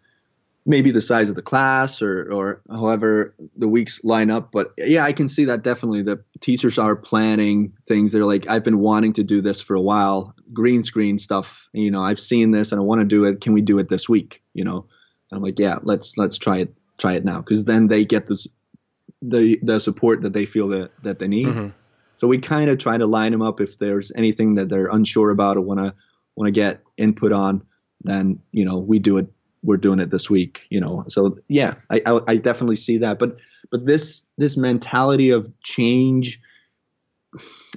maybe 0.64 0.90
the 0.90 1.00
size 1.00 1.28
of 1.28 1.34
the 1.34 1.42
class 1.42 2.02
or 2.02 2.32
or 2.32 2.62
however 2.70 3.34
the 3.56 3.66
weeks 3.66 4.00
line 4.04 4.30
up 4.30 4.52
but 4.52 4.72
yeah 4.78 5.04
i 5.04 5.12
can 5.12 5.28
see 5.28 5.44
that 5.44 5.62
definitely 5.62 6.02
the 6.02 6.22
teachers 6.40 6.78
are 6.78 6.94
planning 6.96 7.72
things. 7.88 8.12
They're 8.12 8.24
like 8.24 8.48
i've 8.48 8.64
been 8.64 8.78
wanting 8.78 9.14
to 9.14 9.24
do 9.24 9.40
this 9.40 9.60
for 9.60 9.74
a 9.74 9.80
while 9.80 10.34
green 10.52 10.84
screen 10.84 11.18
stuff 11.18 11.68
you 11.72 11.90
know 11.90 12.02
i've 12.02 12.20
seen 12.20 12.50
this 12.50 12.72
and 12.72 12.80
i 12.80 12.84
want 12.84 13.00
to 13.00 13.04
do 13.04 13.24
it. 13.24 13.40
Can 13.40 13.52
we 13.52 13.62
do 13.62 13.78
it 13.78 13.88
this 13.88 14.08
week? 14.08 14.42
You 14.54 14.64
know? 14.64 14.86
And 15.30 15.38
i'm 15.38 15.42
like 15.42 15.58
yeah 15.58 15.78
let's 15.82 16.16
let's 16.16 16.38
try 16.38 16.58
it 16.58 16.74
try 16.98 17.14
it 17.14 17.24
now. 17.24 17.38
Because 17.38 17.64
then 17.64 17.88
they 17.88 18.04
get 18.04 18.26
this 18.26 18.46
the 19.20 19.58
the 19.62 19.80
support 19.80 20.22
that 20.22 20.32
they 20.32 20.46
feel 20.46 20.68
that 20.68 20.90
that 21.02 21.18
they 21.18 21.28
need. 21.28 21.46
Mm-hmm. 21.46 21.68
so 22.16 22.28
we 22.28 22.38
kind 22.38 22.70
of 22.70 22.78
try 22.78 22.96
to 22.96 23.06
line 23.06 23.32
them 23.32 23.42
up. 23.42 23.60
If 23.60 23.78
there's 23.78 24.12
anything 24.14 24.54
that 24.56 24.68
they're 24.68 24.88
unsure 24.88 25.30
about 25.30 25.56
or 25.56 25.60
want 25.60 25.80
to 25.80 25.94
want 26.36 26.46
to 26.46 26.52
get 26.52 26.82
input 26.96 27.32
on 27.32 27.62
then 28.04 28.40
you 28.52 28.64
know 28.64 28.78
we 28.78 28.98
do 28.98 29.18
it 29.18 29.28
we're 29.62 29.76
doing 29.76 30.00
it 30.00 30.10
this 30.10 30.28
week 30.28 30.66
you 30.70 30.80
know? 30.80 31.04
So 31.08 31.38
yeah 31.48 31.74
I, 31.90 32.02
I, 32.06 32.20
I 32.28 32.36
definitely 32.36 32.76
see 32.76 32.98
that. 32.98 33.18
But 33.18 33.38
but 33.70 33.86
this 33.86 34.22
this 34.38 34.56
mentality 34.56 35.30
of 35.30 35.50
change 35.62 36.40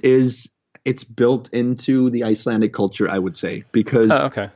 is 0.02 0.48
it's 0.84 1.04
built 1.04 1.48
into 1.52 2.10
the 2.10 2.24
Icelandic 2.24 2.72
culture 2.72 3.08
I 3.08 3.18
would 3.18 3.36
say 3.36 3.62
because 3.72 4.10
oh, 4.10 4.26
okay. 4.26 4.50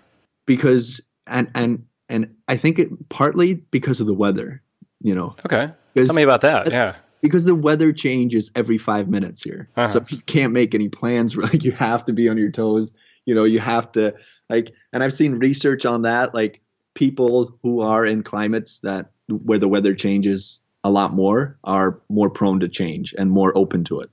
because 0.47 1.01
and 1.27 1.51
and 1.55 1.85
and 2.09 2.35
I 2.49 2.57
think 2.57 2.79
it 2.79 3.09
partly 3.09 3.55
because 3.55 4.01
of 4.01 4.07
the 4.07 4.15
weather 4.15 4.63
you 5.03 5.15
know? 5.15 5.35
Okay. 5.47 5.73
Tell 5.95 6.15
me 6.15 6.23
about 6.23 6.43
that 6.43 6.71
yeah. 6.71 6.95
because 7.23 7.47
the 7.47 7.55
weather 7.55 7.91
changes 7.91 8.51
every 8.55 8.77
five 8.77 9.09
minutes 9.09 9.43
here. 9.43 9.69
Uh-huh. 9.77 10.01
so 10.01 10.05
you 10.15 10.21
can't 10.23 10.53
make 10.53 10.75
any 10.75 10.89
plans 10.89 11.37
like 11.37 11.65
you 11.65 11.73
have 11.73 12.05
to 12.05 12.13
be 12.13 12.29
on 12.29 12.37
your 12.37 12.51
toes 12.51 12.95
you 13.25 13.35
know? 13.35 13.45
You 13.45 13.61
have 13.61 13.93
to 13.93 14.15
like 14.51 14.73
and 14.93 15.03
i've 15.03 15.15
seen 15.15 15.37
research 15.37 15.87
on 15.87 16.03
that 16.03 16.35
like 16.35 16.61
people 16.95 17.59
who 17.63 17.81
are 17.81 18.05
in 18.05 18.23
climates 18.23 18.81
that 18.81 19.11
where 19.29 19.59
the 19.59 19.69
weather 19.69 19.95
changes 19.95 20.61
a 20.83 20.91
lot 20.91 21.13
more 21.13 21.59
are 21.65 22.01
more 22.09 22.31
prone 22.31 22.61
to 22.61 22.69
change 22.69 23.15
and 23.19 23.31
more 23.31 23.57
open 23.57 23.85
to 23.85 24.01
it. 24.01 24.11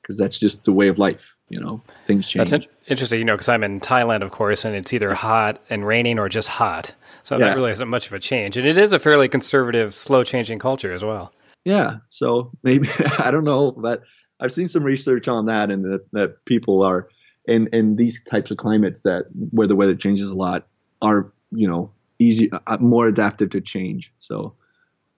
Because 0.00 0.16
that's 0.16 0.38
just 0.38 0.64
the 0.64 0.72
way 0.72 0.88
of 0.88 0.98
life 0.98 1.36
you 1.50 1.60
know? 1.60 1.82
Things 2.06 2.26
change. 2.26 2.48
that's 2.48 2.66
interesting 2.86 3.18
you 3.18 3.24
know 3.24 3.34
because 3.34 3.48
i'm 3.48 3.62
in 3.62 3.78
thailand 3.78 4.22
of 4.22 4.32
course 4.32 4.64
and 4.64 4.74
it's 4.74 4.92
either 4.92 5.14
hot 5.14 5.60
and 5.68 5.86
raining 5.86 6.18
or 6.18 6.28
just 6.28 6.48
hot. 6.48 6.94
So 7.22 7.36
yeah. 7.36 7.48
that 7.48 7.56
really 7.56 7.72
isn't 7.72 7.88
much 7.88 8.06
of 8.06 8.14
a 8.14 8.18
change. 8.18 8.56
And 8.56 8.66
it 8.66 8.78
is 8.78 8.94
a 8.94 8.98
fairly 8.98 9.28
conservative 9.28 9.94
slow 9.94 10.24
changing 10.24 10.58
culture 10.58 10.90
as 10.90 11.04
well. 11.04 11.32
Yeah 11.64 11.98
so 12.08 12.50
maybe 12.62 12.88
i 13.18 13.30
don't 13.30 13.44
know 13.44 13.72
but 13.72 14.02
i've 14.40 14.52
seen 14.52 14.68
some 14.68 14.82
research 14.82 15.28
on 15.28 15.46
that 15.46 15.70
and 15.70 15.84
that, 15.84 16.10
that 16.12 16.44
people 16.46 16.82
are 16.82 17.08
in 17.46 17.66
in 17.68 17.96
these 17.96 18.22
types 18.24 18.50
of 18.50 18.56
climates 18.56 19.02
that 19.02 19.26
where 19.50 19.66
the 19.66 19.76
weather 19.76 19.94
changes 19.94 20.30
a 20.30 20.34
lot 20.34 20.66
are 21.02 21.32
you 21.50 21.68
know 21.68 21.90
easy 22.18 22.50
uh, 22.52 22.78
more 22.78 23.08
adaptive 23.08 23.50
to 23.50 23.60
change. 23.60 24.12
So 24.18 24.54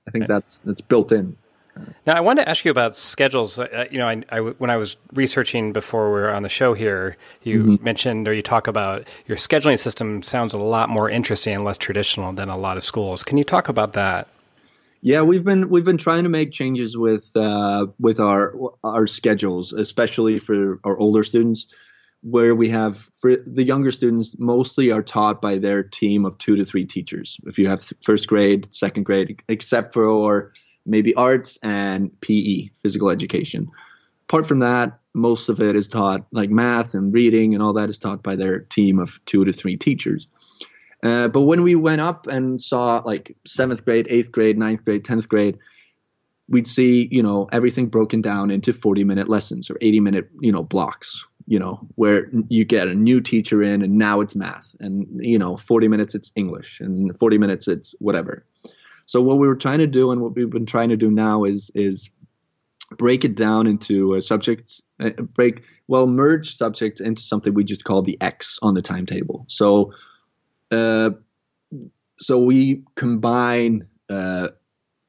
i 0.07 0.11
think 0.11 0.27
that's 0.27 0.61
that's 0.63 0.81
built 0.81 1.13
in. 1.13 1.37
Now 2.07 2.17
i 2.17 2.21
wanted 2.21 2.45
to 2.45 2.49
ask 2.51 2.65
you 2.65 2.71
about 2.71 2.95
schedules. 2.95 3.59
Uh, 3.59 3.87
you 3.91 3.99
know 3.99 4.09
I, 4.09 4.23
I, 4.31 4.41
when 4.41 4.71
i 4.71 4.77
was 4.77 4.97
researching 5.13 5.73
before 5.73 6.13
we 6.13 6.21
were 6.21 6.31
on 6.31 6.43
the 6.43 6.49
show 6.49 6.75
here 6.75 7.17
you 7.43 7.63
mm-hmm. 7.63 7.85
mentioned 7.85 8.29
or 8.29 8.35
you 8.35 8.43
talk 8.43 8.67
about 8.67 9.09
your 9.27 9.39
scheduling 9.39 9.79
system 9.79 10.23
sounds 10.23 10.55
a 10.55 10.59
lot 10.59 10.89
more 10.89 11.09
interesting 11.09 11.55
and 11.55 11.65
less 11.65 11.79
traditional 11.79 12.33
than 12.33 12.49
a 12.49 12.57
lot 12.57 12.77
of 12.77 12.85
schools. 12.85 13.25
Can 13.25 13.39
you 13.39 13.45
talk 13.45 13.69
about 13.69 13.95
that? 13.95 14.29
Yeah, 15.05 15.23
we've 15.23 15.43
been 15.43 15.69
we've 15.69 15.85
been 15.85 15.99
trying 15.99 16.23
to 16.23 16.29
make 16.29 16.53
changes 16.53 16.97
with 16.97 17.33
uh, 17.37 17.89
with 17.99 18.21
our 18.21 18.55
our 18.85 19.09
schedules, 19.09 19.73
especially 19.73 20.39
for 20.39 20.79
our 20.85 20.97
older 20.97 21.25
students 21.25 21.67
where 22.23 22.55
we 22.55 22.69
have 22.69 22.97
for 22.97 23.37
the 23.37 23.65
younger 23.65 23.91
students 23.91 24.37
mostly 24.39 24.93
are 24.93 25.03
taught 25.03 25.43
by 25.43 25.59
their 25.59 25.83
team 25.83 26.25
of 26.25 26.39
two 26.39 26.57
to 26.57 26.65
three 26.65 26.85
teachers. 26.85 27.39
If 27.47 27.59
you 27.59 27.69
have 27.69 27.83
first 28.03 28.29
grade, 28.29 28.69
second 28.71 29.03
grade, 29.03 29.43
except 29.49 29.93
for 29.93 30.53
maybe 30.87 31.15
arts 31.15 31.59
and 31.63 32.19
PE, 32.21 32.69
physical 32.77 33.11
education. 33.11 33.71
Apart 34.29 34.47
from 34.47 34.61
that, 34.61 34.99
most 35.15 35.49
of 35.49 35.61
it 35.61 35.77
is 35.77 35.89
taught 35.89 36.25
like 36.33 36.49
math 36.49 36.95
and 36.95 37.13
reading 37.13 37.55
and 37.55 37.63
all 37.63 37.75
that 37.75 37.91
is 37.91 37.99
taught 37.99 38.23
by 38.23 38.37
their 38.37 38.61
team 38.61 38.99
of 38.99 39.23
two 39.27 39.45
to 39.45 39.53
three 39.53 39.77
teachers. 39.77 40.29
Uh, 41.03 41.27
but 41.27 41.43
when 41.43 41.63
we 41.63 41.75
went 41.75 42.01
up 42.01 42.29
and 42.29 42.63
saw 42.63 43.03
like 43.05 43.37
seventh 43.45 43.85
grade, 43.85 44.07
eighth 44.09 44.31
grade, 44.31 44.57
ninth 44.57 44.85
grade, 44.85 45.05
tenth 45.05 45.29
grade, 45.29 45.59
we'd 46.49 46.67
see 46.67 47.09
you 47.11 47.23
know 47.23 47.49
everything 47.51 47.87
broken 47.87 48.21
down 48.21 48.51
into 48.51 48.73
40 48.73 49.05
minute 49.05 49.29
lessons 49.29 49.71
or 49.71 49.79
80 49.81 50.01
minute 50.01 50.29
you 50.41 50.53
know 50.53 50.63
blocks 50.63 51.27
you 51.47 51.59
know 51.59 51.81
where 51.95 52.29
you 52.49 52.65
get 52.65 52.89
a 52.89 52.95
new 52.95 53.21
teacher 53.21 53.63
in 53.63 53.83
and 53.83 53.97
now 53.97 54.21
it's 54.21 54.35
math. 54.35 54.75
And 54.81 55.07
you 55.21 55.39
know 55.39 55.57
40 55.57 55.89
minutes 55.89 56.15
it's 56.15 56.33
english 56.35 56.81
and 56.81 57.17
40 57.19 57.39
minutes 57.39 57.69
it's 57.69 57.95
whatever. 57.99 58.45
So 59.07 59.21
what 59.21 59.39
we 59.39 59.47
were 59.47 59.57
trying 59.57 59.79
to 59.79 59.87
do 59.87 60.11
and 60.11 60.21
what 60.21 60.35
we've 60.35 60.49
been 60.49 60.67
trying 60.67 60.91
to 60.91 60.97
do 60.97 61.11
now 61.11 61.45
is 61.45 61.71
is 61.75 62.11
break 62.97 63.25
it 63.25 63.35
down 63.35 63.67
into 63.67 64.21
subjects 64.21 64.83
uh, 65.01 65.11
break 65.11 65.63
well 65.89 66.07
merge 66.07 66.55
subjects 66.55 67.01
into 67.01 67.23
something 67.23 67.55
we 67.55 67.65
just 67.65 67.85
call 67.85 68.03
the 68.03 68.19
x 68.21 68.59
on 68.63 68.75
the 68.75 68.83
timetable. 68.83 69.45
So 69.49 69.93
uh, 70.71 71.11
so 72.19 72.39
we 72.39 72.85
combine 72.95 73.89
uh, 74.09 74.49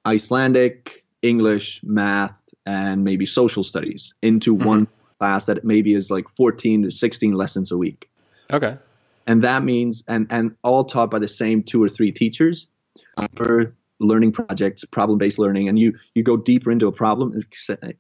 icelandic 0.06 1.06
english 1.22 1.80
math 1.84 2.36
and 2.66 3.04
maybe 3.04 3.26
social 3.26 3.64
studies 3.64 4.14
into 4.22 4.56
mm-hmm. 4.56 4.68
one 4.68 4.88
class 5.24 5.46
that 5.46 5.64
maybe 5.64 5.94
is 5.94 6.12
like 6.12 6.28
14 6.28 6.84
to 6.84 6.92
16 6.92 7.34
lessons 7.34 7.72
a 7.72 7.78
week. 7.78 8.10
Okay. 8.52 8.78
And 9.26 9.44
that 9.44 9.64
means, 9.64 10.04
and, 10.06 10.28
and 10.30 10.58
all 10.64 10.84
taught 10.84 11.10
by 11.10 11.20
the 11.20 11.30
same 11.30 11.64
two 11.64 11.82
or 11.82 11.88
three 11.88 12.12
teachers 12.12 12.68
per 13.36 13.74
learning 14.00 14.34
projects, 14.34 14.84
problem 14.84 15.18
based 15.18 15.40
learning. 15.40 15.70
And 15.70 15.80
you, 15.80 15.94
you 16.14 16.24
go 16.24 16.36
deeper 16.36 16.72
into 16.72 16.88
a 16.88 16.92
problem, 16.92 17.42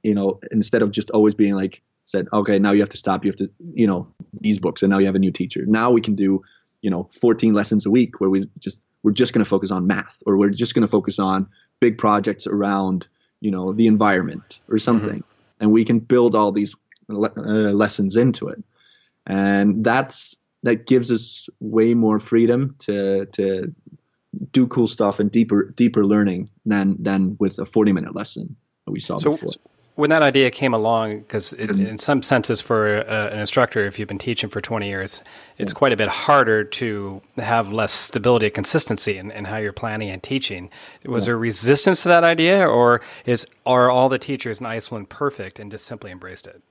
you 0.03 0.13
know, 0.13 0.41
instead 0.51 0.81
of 0.81 0.91
just 0.91 1.11
always 1.11 1.33
being 1.33 1.55
like, 1.55 1.81
said, 2.03 2.27
okay, 2.33 2.59
now 2.59 2.73
you 2.73 2.81
have 2.81 2.89
to 2.89 2.97
stop. 2.97 3.23
You 3.23 3.31
have 3.31 3.37
to, 3.37 3.49
you 3.73 3.87
know, 3.87 4.09
these 4.41 4.59
books, 4.59 4.83
and 4.83 4.91
now 4.91 4.99
you 4.99 5.05
have 5.05 5.15
a 5.15 5.19
new 5.19 5.31
teacher. 5.31 5.63
Now 5.65 5.91
we 5.91 6.01
can 6.01 6.15
do, 6.15 6.43
you 6.81 6.89
know, 6.89 7.09
14 7.21 7.53
lessons 7.53 7.85
a 7.85 7.89
week 7.89 8.19
where 8.19 8.29
we 8.29 8.49
just, 8.59 8.83
we're 9.03 9.13
just 9.13 9.31
going 9.31 9.43
to 9.43 9.49
focus 9.49 9.71
on 9.71 9.87
math 9.87 10.21
or 10.25 10.37
we're 10.37 10.49
just 10.49 10.73
going 10.75 10.81
to 10.81 10.91
focus 10.91 11.19
on 11.19 11.47
big 11.79 11.97
projects 11.97 12.45
around, 12.45 13.07
you 13.39 13.51
know, 13.51 13.71
the 13.71 13.87
environment 13.87 14.59
or 14.67 14.77
something. 14.77 15.19
Mm-hmm. 15.19 15.61
And 15.61 15.71
we 15.71 15.85
can 15.85 15.99
build 15.99 16.35
all 16.35 16.51
these 16.51 16.75
le- 17.07 17.33
uh, 17.37 17.71
lessons 17.71 18.15
into 18.15 18.47
it, 18.49 18.63
and 19.25 19.83
that's 19.83 20.35
that 20.63 20.85
gives 20.87 21.11
us 21.11 21.49
way 21.59 21.93
more 21.93 22.19
freedom 22.19 22.75
to 22.79 23.25
to 23.27 23.73
do 24.51 24.67
cool 24.67 24.87
stuff 24.87 25.19
and 25.19 25.31
deeper 25.31 25.71
deeper 25.75 26.05
learning 26.05 26.49
than 26.65 26.95
than 27.01 27.35
with 27.39 27.59
a 27.59 27.65
40 27.65 27.93
minute 27.93 28.15
lesson 28.15 28.55
that 28.85 28.91
we 28.91 28.99
saw 28.99 29.17
so, 29.17 29.31
before 29.31 29.51
when 29.95 30.09
that 30.09 30.23
idea 30.23 30.49
came 30.49 30.73
along, 30.73 31.19
because 31.19 31.53
mm-hmm. 31.53 31.85
in 31.85 31.97
some 31.99 32.23
senses, 32.23 32.61
for 32.61 33.07
uh, 33.07 33.29
an 33.29 33.39
instructor, 33.39 33.85
if 33.85 33.99
you've 33.99 34.07
been 34.07 34.17
teaching 34.17 34.49
for 34.49 34.59
20 34.59 34.87
years, 34.87 35.21
it's 35.57 35.71
yeah. 35.71 35.75
quite 35.75 35.93
a 35.93 35.97
bit 35.97 36.09
harder 36.09 36.63
to 36.63 37.21
have 37.37 37.71
less 37.71 37.91
stability 37.91 38.47
and 38.47 38.55
consistency 38.55 39.17
in, 39.17 39.29
in 39.29 39.45
how 39.45 39.57
you're 39.57 39.71
planning 39.71 40.09
and 40.09 40.23
teaching. 40.23 40.71
Was 41.05 41.23
yeah. 41.23 41.27
there 41.27 41.37
resistance 41.37 42.01
to 42.03 42.09
that 42.09 42.23
idea, 42.23 42.67
or 42.67 43.01
is 43.25 43.45
are 43.65 43.91
all 43.91 44.09
the 44.09 44.17
teachers 44.17 44.59
in 44.59 44.65
Iceland 44.65 45.09
perfect 45.09 45.59
and 45.59 45.69
just 45.69 45.85
simply 45.85 46.11
embraced 46.11 46.47
it? 46.47 46.63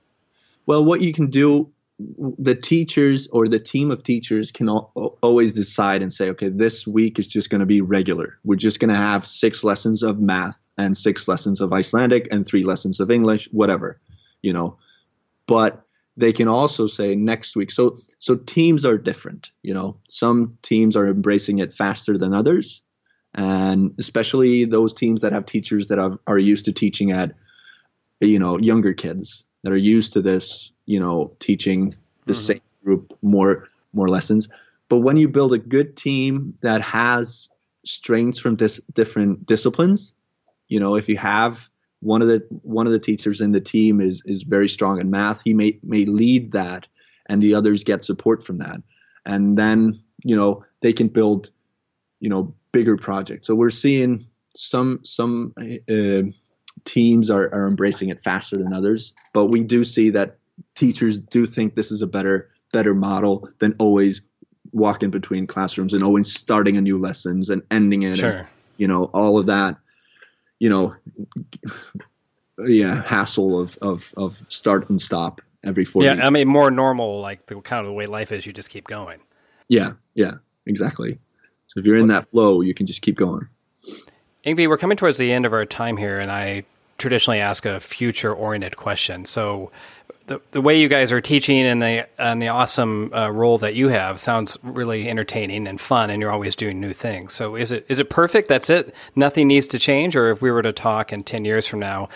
Well, 0.65 0.85
what 0.85 1.01
you 1.01 1.13
can 1.13 1.29
do, 1.29 1.71
the 1.99 2.55
teachers 2.55 3.27
or 3.31 3.47
the 3.47 3.59
team 3.59 3.91
of 3.91 4.03
teachers 4.03 4.51
can 4.51 4.69
al- 4.69 5.17
always 5.21 5.53
decide 5.53 6.01
and 6.01 6.11
say, 6.11 6.29
okay, 6.29 6.49
this 6.49 6.87
week 6.87 7.19
is 7.19 7.27
just 7.27 7.49
going 7.49 7.59
to 7.59 7.65
be 7.65 7.81
regular. 7.81 8.39
We're 8.43 8.55
just 8.55 8.79
going 8.79 8.89
to 8.89 8.95
have 8.95 9.25
six 9.25 9.63
lessons 9.63 10.03
of 10.03 10.19
math 10.19 10.69
and 10.77 10.97
six 10.97 11.27
lessons 11.27 11.61
of 11.61 11.71
Icelandic 11.71 12.27
and 12.31 12.45
three 12.45 12.63
lessons 12.63 12.99
of 12.99 13.11
English, 13.11 13.47
whatever, 13.51 13.99
you 14.41 14.53
know. 14.53 14.77
But 15.47 15.85
they 16.15 16.31
can 16.31 16.47
also 16.47 16.87
say 16.87 17.15
next 17.15 17.55
week. 17.55 17.71
So 17.71 17.97
so 18.19 18.35
teams 18.35 18.85
are 18.85 18.97
different, 18.97 19.51
you 19.61 19.73
know. 19.73 19.97
Some 20.07 20.57
teams 20.61 20.95
are 20.95 21.07
embracing 21.07 21.59
it 21.59 21.73
faster 21.73 22.17
than 22.17 22.33
others, 22.33 22.81
and 23.33 23.93
especially 23.99 24.65
those 24.65 24.93
teams 24.93 25.21
that 25.21 25.33
have 25.33 25.45
teachers 25.45 25.87
that 25.87 25.99
are, 25.99 26.19
are 26.27 26.37
used 26.37 26.65
to 26.65 26.71
teaching 26.71 27.11
at 27.11 27.33
you 28.21 28.39
know 28.39 28.57
younger 28.57 28.93
kids 28.93 29.43
that 29.63 29.71
are 29.71 29.77
used 29.77 30.13
to 30.13 30.21
this, 30.21 30.71
you 30.85 30.99
know, 30.99 31.35
teaching 31.39 31.93
the 32.25 32.33
mm-hmm. 32.33 32.41
same 32.41 32.61
group 32.83 33.17
more 33.21 33.67
more 33.93 34.09
lessons. 34.09 34.49
But 34.89 34.99
when 34.99 35.17
you 35.17 35.29
build 35.29 35.53
a 35.53 35.57
good 35.57 35.95
team 35.95 36.57
that 36.61 36.81
has 36.81 37.49
strengths 37.85 38.39
from 38.39 38.55
dis- 38.55 38.81
different 38.93 39.45
disciplines, 39.45 40.13
you 40.67 40.79
know, 40.79 40.95
if 40.95 41.09
you 41.09 41.17
have 41.17 41.67
one 41.99 42.21
of 42.21 42.27
the 42.27 42.45
one 42.49 42.85
of 42.85 42.93
the 42.93 42.99
teachers 42.99 43.41
in 43.41 43.51
the 43.51 43.61
team 43.61 44.01
is 44.01 44.21
is 44.25 44.43
very 44.43 44.69
strong 44.69 44.99
in 44.99 45.09
math, 45.09 45.41
he 45.43 45.53
may 45.53 45.79
may 45.83 46.05
lead 46.05 46.51
that, 46.51 46.87
and 47.27 47.41
the 47.41 47.55
others 47.55 47.83
get 47.83 48.03
support 48.03 48.43
from 48.43 48.59
that, 48.59 48.81
and 49.25 49.57
then 49.57 49.93
you 50.23 50.35
know 50.35 50.65
they 50.81 50.93
can 50.93 51.07
build, 51.07 51.49
you 52.19 52.29
know, 52.29 52.53
bigger 52.71 52.97
projects. 52.97 53.47
So 53.47 53.55
we're 53.55 53.69
seeing 53.69 54.25
some 54.55 54.99
some 55.03 55.53
uh, 55.57 56.29
teams 56.85 57.29
are, 57.29 57.53
are 57.53 57.67
embracing 57.67 58.09
it 58.09 58.23
faster 58.23 58.57
than 58.57 58.73
others. 58.73 59.13
But 59.33 59.45
we 59.45 59.61
do 59.61 59.83
see 59.83 60.11
that 60.11 60.37
teachers 60.75 61.17
do 61.17 61.45
think 61.45 61.75
this 61.75 61.91
is 61.91 62.01
a 62.01 62.07
better 62.07 62.49
better 62.71 62.93
model 62.93 63.47
than 63.59 63.75
always 63.79 64.21
walking 64.71 65.11
between 65.11 65.45
classrooms 65.45 65.93
and 65.93 66.03
always 66.03 66.33
starting 66.33 66.77
a 66.77 66.81
new 66.81 66.97
lessons 66.97 67.49
and 67.49 67.61
ending 67.69 68.01
it. 68.01 68.17
Sure. 68.17 68.31
And, 68.31 68.47
you 68.77 68.87
know, 68.87 69.05
all 69.05 69.37
of 69.37 69.45
that, 69.45 69.77
you 70.59 70.69
know, 70.69 70.95
yeah, 72.57 73.01
hassle 73.03 73.59
of, 73.59 73.77
of, 73.81 74.13
of 74.17 74.41
start 74.49 74.89
and 74.89 74.99
stop 74.99 75.41
every 75.63 75.85
four 75.85 76.03
Yeah, 76.03 76.13
weeks. 76.13 76.25
I 76.25 76.29
mean 76.31 76.47
more 76.47 76.71
normal, 76.71 77.19
like 77.19 77.45
the 77.45 77.61
kind 77.61 77.81
of 77.81 77.85
the 77.85 77.93
way 77.93 78.07
life 78.07 78.31
is. 78.31 78.45
You 78.45 78.53
just 78.53 78.71
keep 78.71 78.87
going. 78.87 79.19
Yeah, 79.69 79.93
yeah, 80.15 80.33
exactly. 80.65 81.19
So 81.67 81.79
if 81.79 81.85
you're 81.85 81.97
in 81.97 82.07
that 82.07 82.29
flow, 82.29 82.61
you 82.61 82.73
can 82.73 82.85
just 82.87 83.01
keep 83.01 83.15
going. 83.15 83.47
Ingvi, 84.45 84.67
we're 84.67 84.77
coming 84.77 84.97
towards 84.97 85.17
the 85.17 85.31
end 85.31 85.45
of 85.45 85.53
our 85.53 85.65
time 85.65 85.97
here, 85.97 86.19
and 86.19 86.31
I 86.31 86.65
traditionally 86.97 87.39
ask 87.39 87.65
a 87.65 87.79
future-oriented 87.79 88.77
question. 88.77 89.25
So, 89.25 89.71
the, 90.27 90.39
the 90.51 90.61
way 90.61 90.79
you 90.79 90.87
guys 90.87 91.11
are 91.11 91.19
teaching 91.19 91.63
and 91.63 91.81
the 91.81 92.07
and 92.17 92.41
the 92.41 92.47
awesome 92.47 93.13
uh, 93.13 93.29
role 93.29 93.57
that 93.57 93.75
you 93.75 93.89
have 93.89 94.21
sounds 94.21 94.57
really 94.63 95.09
entertaining 95.09 95.67
and 95.67 95.81
fun, 95.81 96.09
and 96.09 96.21
you're 96.21 96.31
always 96.31 96.55
doing 96.55 96.79
new 96.79 96.93
things. 96.93 97.33
So, 97.33 97.55
is 97.55 97.71
it 97.71 97.85
is 97.89 97.99
it 97.99 98.09
perfect? 98.09 98.47
That's 98.47 98.69
it. 98.69 98.95
Nothing 99.15 99.49
needs 99.49 99.67
to 99.67 99.79
change. 99.79 100.15
Or 100.15 100.29
if 100.29 100.41
we 100.41 100.49
were 100.49 100.61
to 100.61 100.71
talk 100.71 101.11
in 101.11 101.23
ten 101.23 101.43
years 101.43 101.67
from 101.67 101.79
now, 101.79 102.07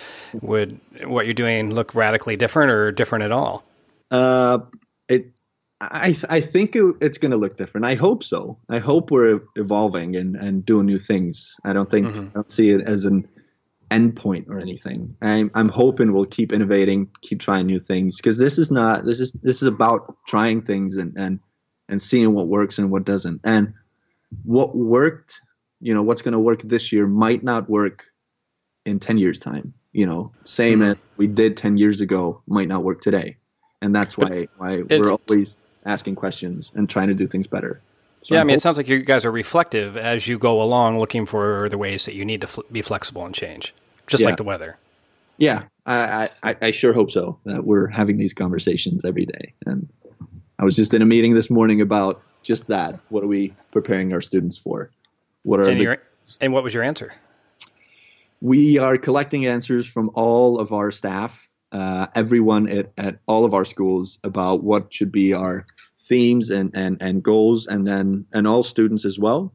would 0.41 0.79
what 1.03 1.25
you're 1.25 1.33
doing 1.33 1.73
look 1.73 1.93
radically 1.95 2.37
different 2.37 2.71
or 2.71 2.93
different 2.93 3.25
at 3.25 3.33
all? 3.33 3.65
Uh, 4.09 4.59
it, 5.09 5.37
I, 5.81 6.17
I 6.29 6.41
think 6.41 6.75
it, 6.75 6.95
it's 7.01 7.17
going 7.17 7.31
to 7.31 7.37
look 7.37 7.57
different. 7.57 7.85
I 7.85 7.95
hope 7.95 8.23
so. 8.23 8.57
I 8.69 8.79
hope 8.79 9.11
we're 9.11 9.41
evolving 9.55 10.15
and, 10.15 10.35
and 10.35 10.65
doing 10.65 10.85
new 10.85 10.97
things. 10.97 11.55
I 11.65 11.73
don't 11.73 11.91
think 11.91 12.15
I 12.15 12.19
don't 12.33 12.51
see 12.51 12.71
it 12.71 12.81
as 12.81 13.03
an 13.03 13.27
endpoint 13.89 14.49
or 14.49 14.59
anything. 14.59 15.15
I'm 15.21 15.51
I'm 15.53 15.69
hoping 15.69 16.13
we'll 16.13 16.25
keep 16.25 16.51
innovating, 16.51 17.09
keep 17.21 17.39
trying 17.39 17.67
new 17.67 17.79
things 17.79 18.17
because 18.17 18.37
this 18.37 18.57
is 18.57 18.71
not 18.71 19.05
this 19.05 19.19
is 19.19 19.31
this 19.43 19.61
is 19.61 19.67
about 19.67 20.15
trying 20.27 20.61
things 20.61 20.97
and 20.97 21.13
and 21.17 21.39
and 21.89 22.01
seeing 22.01 22.33
what 22.33 22.47
works 22.47 22.77
and 22.77 22.91
what 22.91 23.05
doesn't. 23.05 23.41
And 23.43 23.73
what 24.43 24.75
worked, 24.75 25.41
you 25.79 25.93
know, 25.93 26.03
what's 26.03 26.21
going 26.21 26.33
to 26.33 26.39
work 26.39 26.61
this 26.61 26.91
year 26.91 27.07
might 27.07 27.43
not 27.43 27.69
work 27.69 28.05
in 28.85 28.99
10 28.99 29.17
years 29.17 29.39
time. 29.39 29.73
You 29.93 30.05
know, 30.05 30.31
same 30.43 30.79
mm-hmm. 30.79 30.91
as 30.91 30.97
we 31.15 31.27
did 31.27 31.57
10 31.57 31.77
years 31.77 32.01
ago 32.01 32.41
might 32.45 32.67
not 32.67 32.83
work 32.83 33.01
today. 33.01 33.37
And 33.81 33.95
that's 33.95 34.17
why 34.17 34.47
why 34.57 34.81
we're 34.81 35.11
always 35.11 35.57
asking 35.85 36.15
questions 36.15 36.71
and 36.75 36.89
trying 36.89 37.07
to 37.07 37.13
do 37.13 37.27
things 37.27 37.47
better. 37.47 37.81
So 38.23 38.33
yeah, 38.35 38.39
I 38.39 38.41
I'm 38.41 38.47
mean, 38.47 38.55
it 38.55 38.61
sounds 38.61 38.77
like 38.77 38.87
you 38.87 38.99
guys 39.03 39.23
are 39.25 39.31
reflective 39.31 39.95
as 39.95 40.27
you 40.27 40.37
go 40.37 40.61
along, 40.61 40.99
looking 40.99 41.25
for 41.25 41.69
the 41.69 41.77
ways 41.77 42.05
that 42.05 42.13
you 42.15 42.25
need 42.25 42.41
to 42.41 42.47
fl- 42.47 42.61
be 42.71 42.81
flexible 42.81 43.25
and 43.25 43.33
change, 43.33 43.73
just 44.07 44.21
Yeah. 44.21 44.27
like 44.29 44.37
the 44.37 44.43
weather. 44.43 44.77
Yeah, 45.37 45.63
I, 45.85 46.29
I, 46.43 46.55
I 46.61 46.71
sure 46.71 46.93
hope 46.93 47.11
so. 47.11 47.37
That 47.45 47.63
we're 47.63 47.87
having 47.87 48.17
these 48.17 48.33
conversations 48.33 49.05
every 49.05 49.25
day. 49.25 49.53
And 49.65 49.87
I 50.59 50.65
was 50.65 50.75
just 50.75 50.93
in 50.93 51.01
a 51.01 51.05
meeting 51.05 51.35
this 51.35 51.49
morning 51.49 51.79
about 51.79 52.21
just 52.43 52.67
that. 52.67 52.99
What 53.09 53.23
are 53.23 53.27
we 53.27 53.53
preparing 53.71 54.11
our 54.13 54.21
students 54.21 54.57
for? 54.57 54.89
What 55.43 55.59
are 55.59 55.65
And, 55.69 55.79
the, 55.79 55.83
your, 55.83 55.97
and 56.41 56.51
what 56.53 56.63
was 56.63 56.73
your 56.73 56.83
answer? 56.83 57.13
we 58.41 58.77
are 58.77 58.97
collecting 58.97 59.45
answers 59.47 59.87
from 59.87 60.11
all 60.13 60.59
of 60.59 60.71
our 60.71 60.91
staff, 60.91 61.47
uh, 61.71 62.07
everyone 62.13 62.69
at, 62.69 62.91
at 62.97 63.17
all 63.25 63.45
of 63.45 63.53
our 63.53 63.65
schools 63.65 64.19
about 64.23 64.63
what 64.63 64.93
should 64.93 65.11
be 65.11 65.33
our 65.33 65.65
themes 66.07 66.51
and, 66.51 66.71
and, 66.75 67.01
and 67.01 67.23
goals, 67.23 67.67
and 67.67 67.85
then 67.85 68.25
and 68.33 68.47
all 68.47 68.63
students 68.63 69.05
as 69.05 69.19
well. 69.19 69.53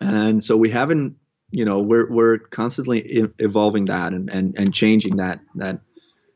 And 0.00 0.42
so 0.42 0.56
we 0.56 0.70
haven't, 0.70 1.16
you 1.50 1.64
know, 1.64 1.80
we're 1.80 2.10
we're 2.10 2.38
constantly 2.38 3.28
evolving 3.38 3.86
that 3.86 4.12
and, 4.12 4.30
and, 4.30 4.54
and 4.58 4.74
changing 4.74 5.16
that 5.16 5.40
that 5.56 5.80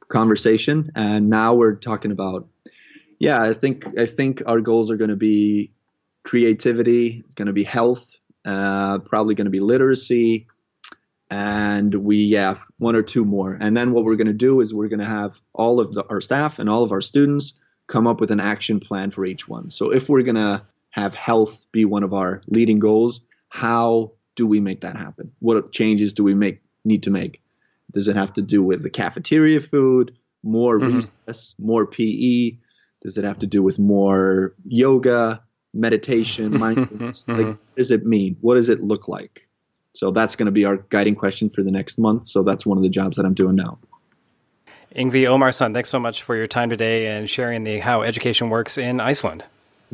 conversation. 0.09 0.91
And 0.95 1.29
now 1.29 1.55
we're 1.55 1.77
talking 1.77 2.13
about, 2.13 2.49
yeah, 3.19 3.43
I 3.43 3.53
think 3.53 3.99
I 3.99 4.07
think 4.07 4.43
our 4.47 4.61
goals 4.61 4.91
are 4.91 4.97
going 4.97 5.11
to 5.11 5.17
be 5.17 5.73
creativity, 6.23 7.25
going 7.35 7.47
to 7.47 7.53
be 7.53 7.65
health, 7.65 8.17
uh, 8.45 8.99
probably 8.99 9.35
going 9.35 9.47
to 9.47 9.51
be 9.51 9.61
literacy, 9.61 10.47
and 11.31 11.95
we 11.95 12.17
yeah 12.17 12.59
one 12.79 12.97
or 12.97 13.03
two 13.03 13.25
more 13.25 13.57
and 13.61 13.77
then 13.77 13.93
what 13.93 14.05
we're 14.05 14.17
going 14.17 14.29
to 14.29 14.33
do 14.33 14.61
is 14.61 14.73
we're 14.73 14.89
going 14.89 15.01
to 15.01 15.07
have 15.07 15.41
all 15.53 15.81
of 15.81 15.93
the, 15.93 16.05
our 16.09 16.21
staff 16.21 16.59
and 16.59 16.71
all 16.71 16.83
of 16.83 16.93
our 16.93 17.01
students 17.01 17.55
come 17.89 18.07
up 18.07 18.21
with 18.21 18.31
an 18.31 18.41
action 18.41 18.79
plan 18.79 19.11
for 19.11 19.25
each 19.27 19.49
one. 19.49 19.71
So 19.71 19.93
if 19.93 20.09
we're 20.09 20.23
going 20.23 20.37
to 20.37 20.63
have 20.91 21.15
health 21.15 21.67
be 21.73 21.85
one 21.85 22.05
of 22.05 22.15
our 22.15 22.43
leading 22.47 22.79
goals 22.79 23.21
how 23.49 24.13
do 24.37 24.47
we 24.47 24.61
make 24.61 24.83
that 24.83 24.97
happen? 24.97 25.33
What 25.41 25.73
changes 25.73 26.13
do 26.13 26.23
we 26.23 26.35
make 26.35 26.61
need 26.85 27.03
to 27.05 27.11
make? 27.11 27.43
Does 27.93 28.09
it 28.09 28.17
have 28.17 28.35
to 28.35 28.43
do 28.43 28.63
with 28.63 28.83
the 28.83 28.91
cafeteria 28.91 29.59
food 29.61 30.17
more 30.45 30.79
Mhm. 30.79 30.97
recess 30.97 31.55
more 31.59 31.87
pe 31.87 32.53
does 33.03 33.17
it 33.17 33.25
have 33.25 33.39
to 33.41 33.47
do 33.47 33.63
with 33.63 33.79
more 33.79 34.55
yoga 34.67 35.43
meditation 35.73 36.59
mindfulness? 36.59 37.25
Like 37.27 37.47
what 37.47 37.77
does 37.77 37.91
it 37.91 38.05
mean? 38.05 38.37
What 38.41 38.57
does 38.57 38.69
it 38.69 38.83
look 38.83 39.09
like? 39.09 39.49
So 39.95 40.11
that's 40.11 40.37
going 40.37 40.47
to 40.47 40.53
be 40.53 40.65
our 40.65 40.77
guiding 40.91 41.15
question 41.15 41.49
for 41.49 41.63
the 41.65 41.73
next 41.73 41.99
month. 41.99 42.29
So 42.29 42.43
that's 42.43 42.67
one 42.67 42.77
of 42.77 42.85
the 42.85 42.91
jobs 42.91 43.17
that 43.17 43.25
I'm 43.27 43.35
doing 43.35 43.57
now. 43.57 43.79
Ingvi 44.95 45.25
Omarsson, 45.25 45.75
thanks 45.75 45.91
so 45.91 46.01
much 46.01 46.23
for 46.23 46.37
your 46.37 46.47
time 46.47 46.71
today 46.71 47.07
and 47.07 47.29
sharing 47.29 47.65
the 47.65 47.81
how 47.81 48.03
education 48.03 48.51
works 48.51 48.79
in 48.79 49.01
Iceland. 49.01 49.45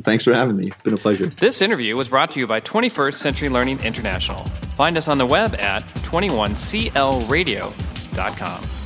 Thanks 0.03 0.25
for 0.25 0.35
having 0.35 0.57
me. 0.57 0.69
It's 0.69 0.83
been 0.83 0.95
a 0.95 0.97
pleasure. 0.97 1.27
This 1.27 1.63
interview 1.63 1.97
was 1.97 2.09
brought 2.09 2.31
to 2.31 2.41
you 2.41 2.47
by 2.47 2.61
21st 2.61 3.15
Century 3.15 3.49
Learning 3.49 3.79
International. 3.81 4.43
Find 4.77 4.99
us 4.99 5.07
on 5.07 5.19
the 5.19 5.27
web 5.27 5.55
at 5.57 5.85
21clradio.com. 5.97 8.84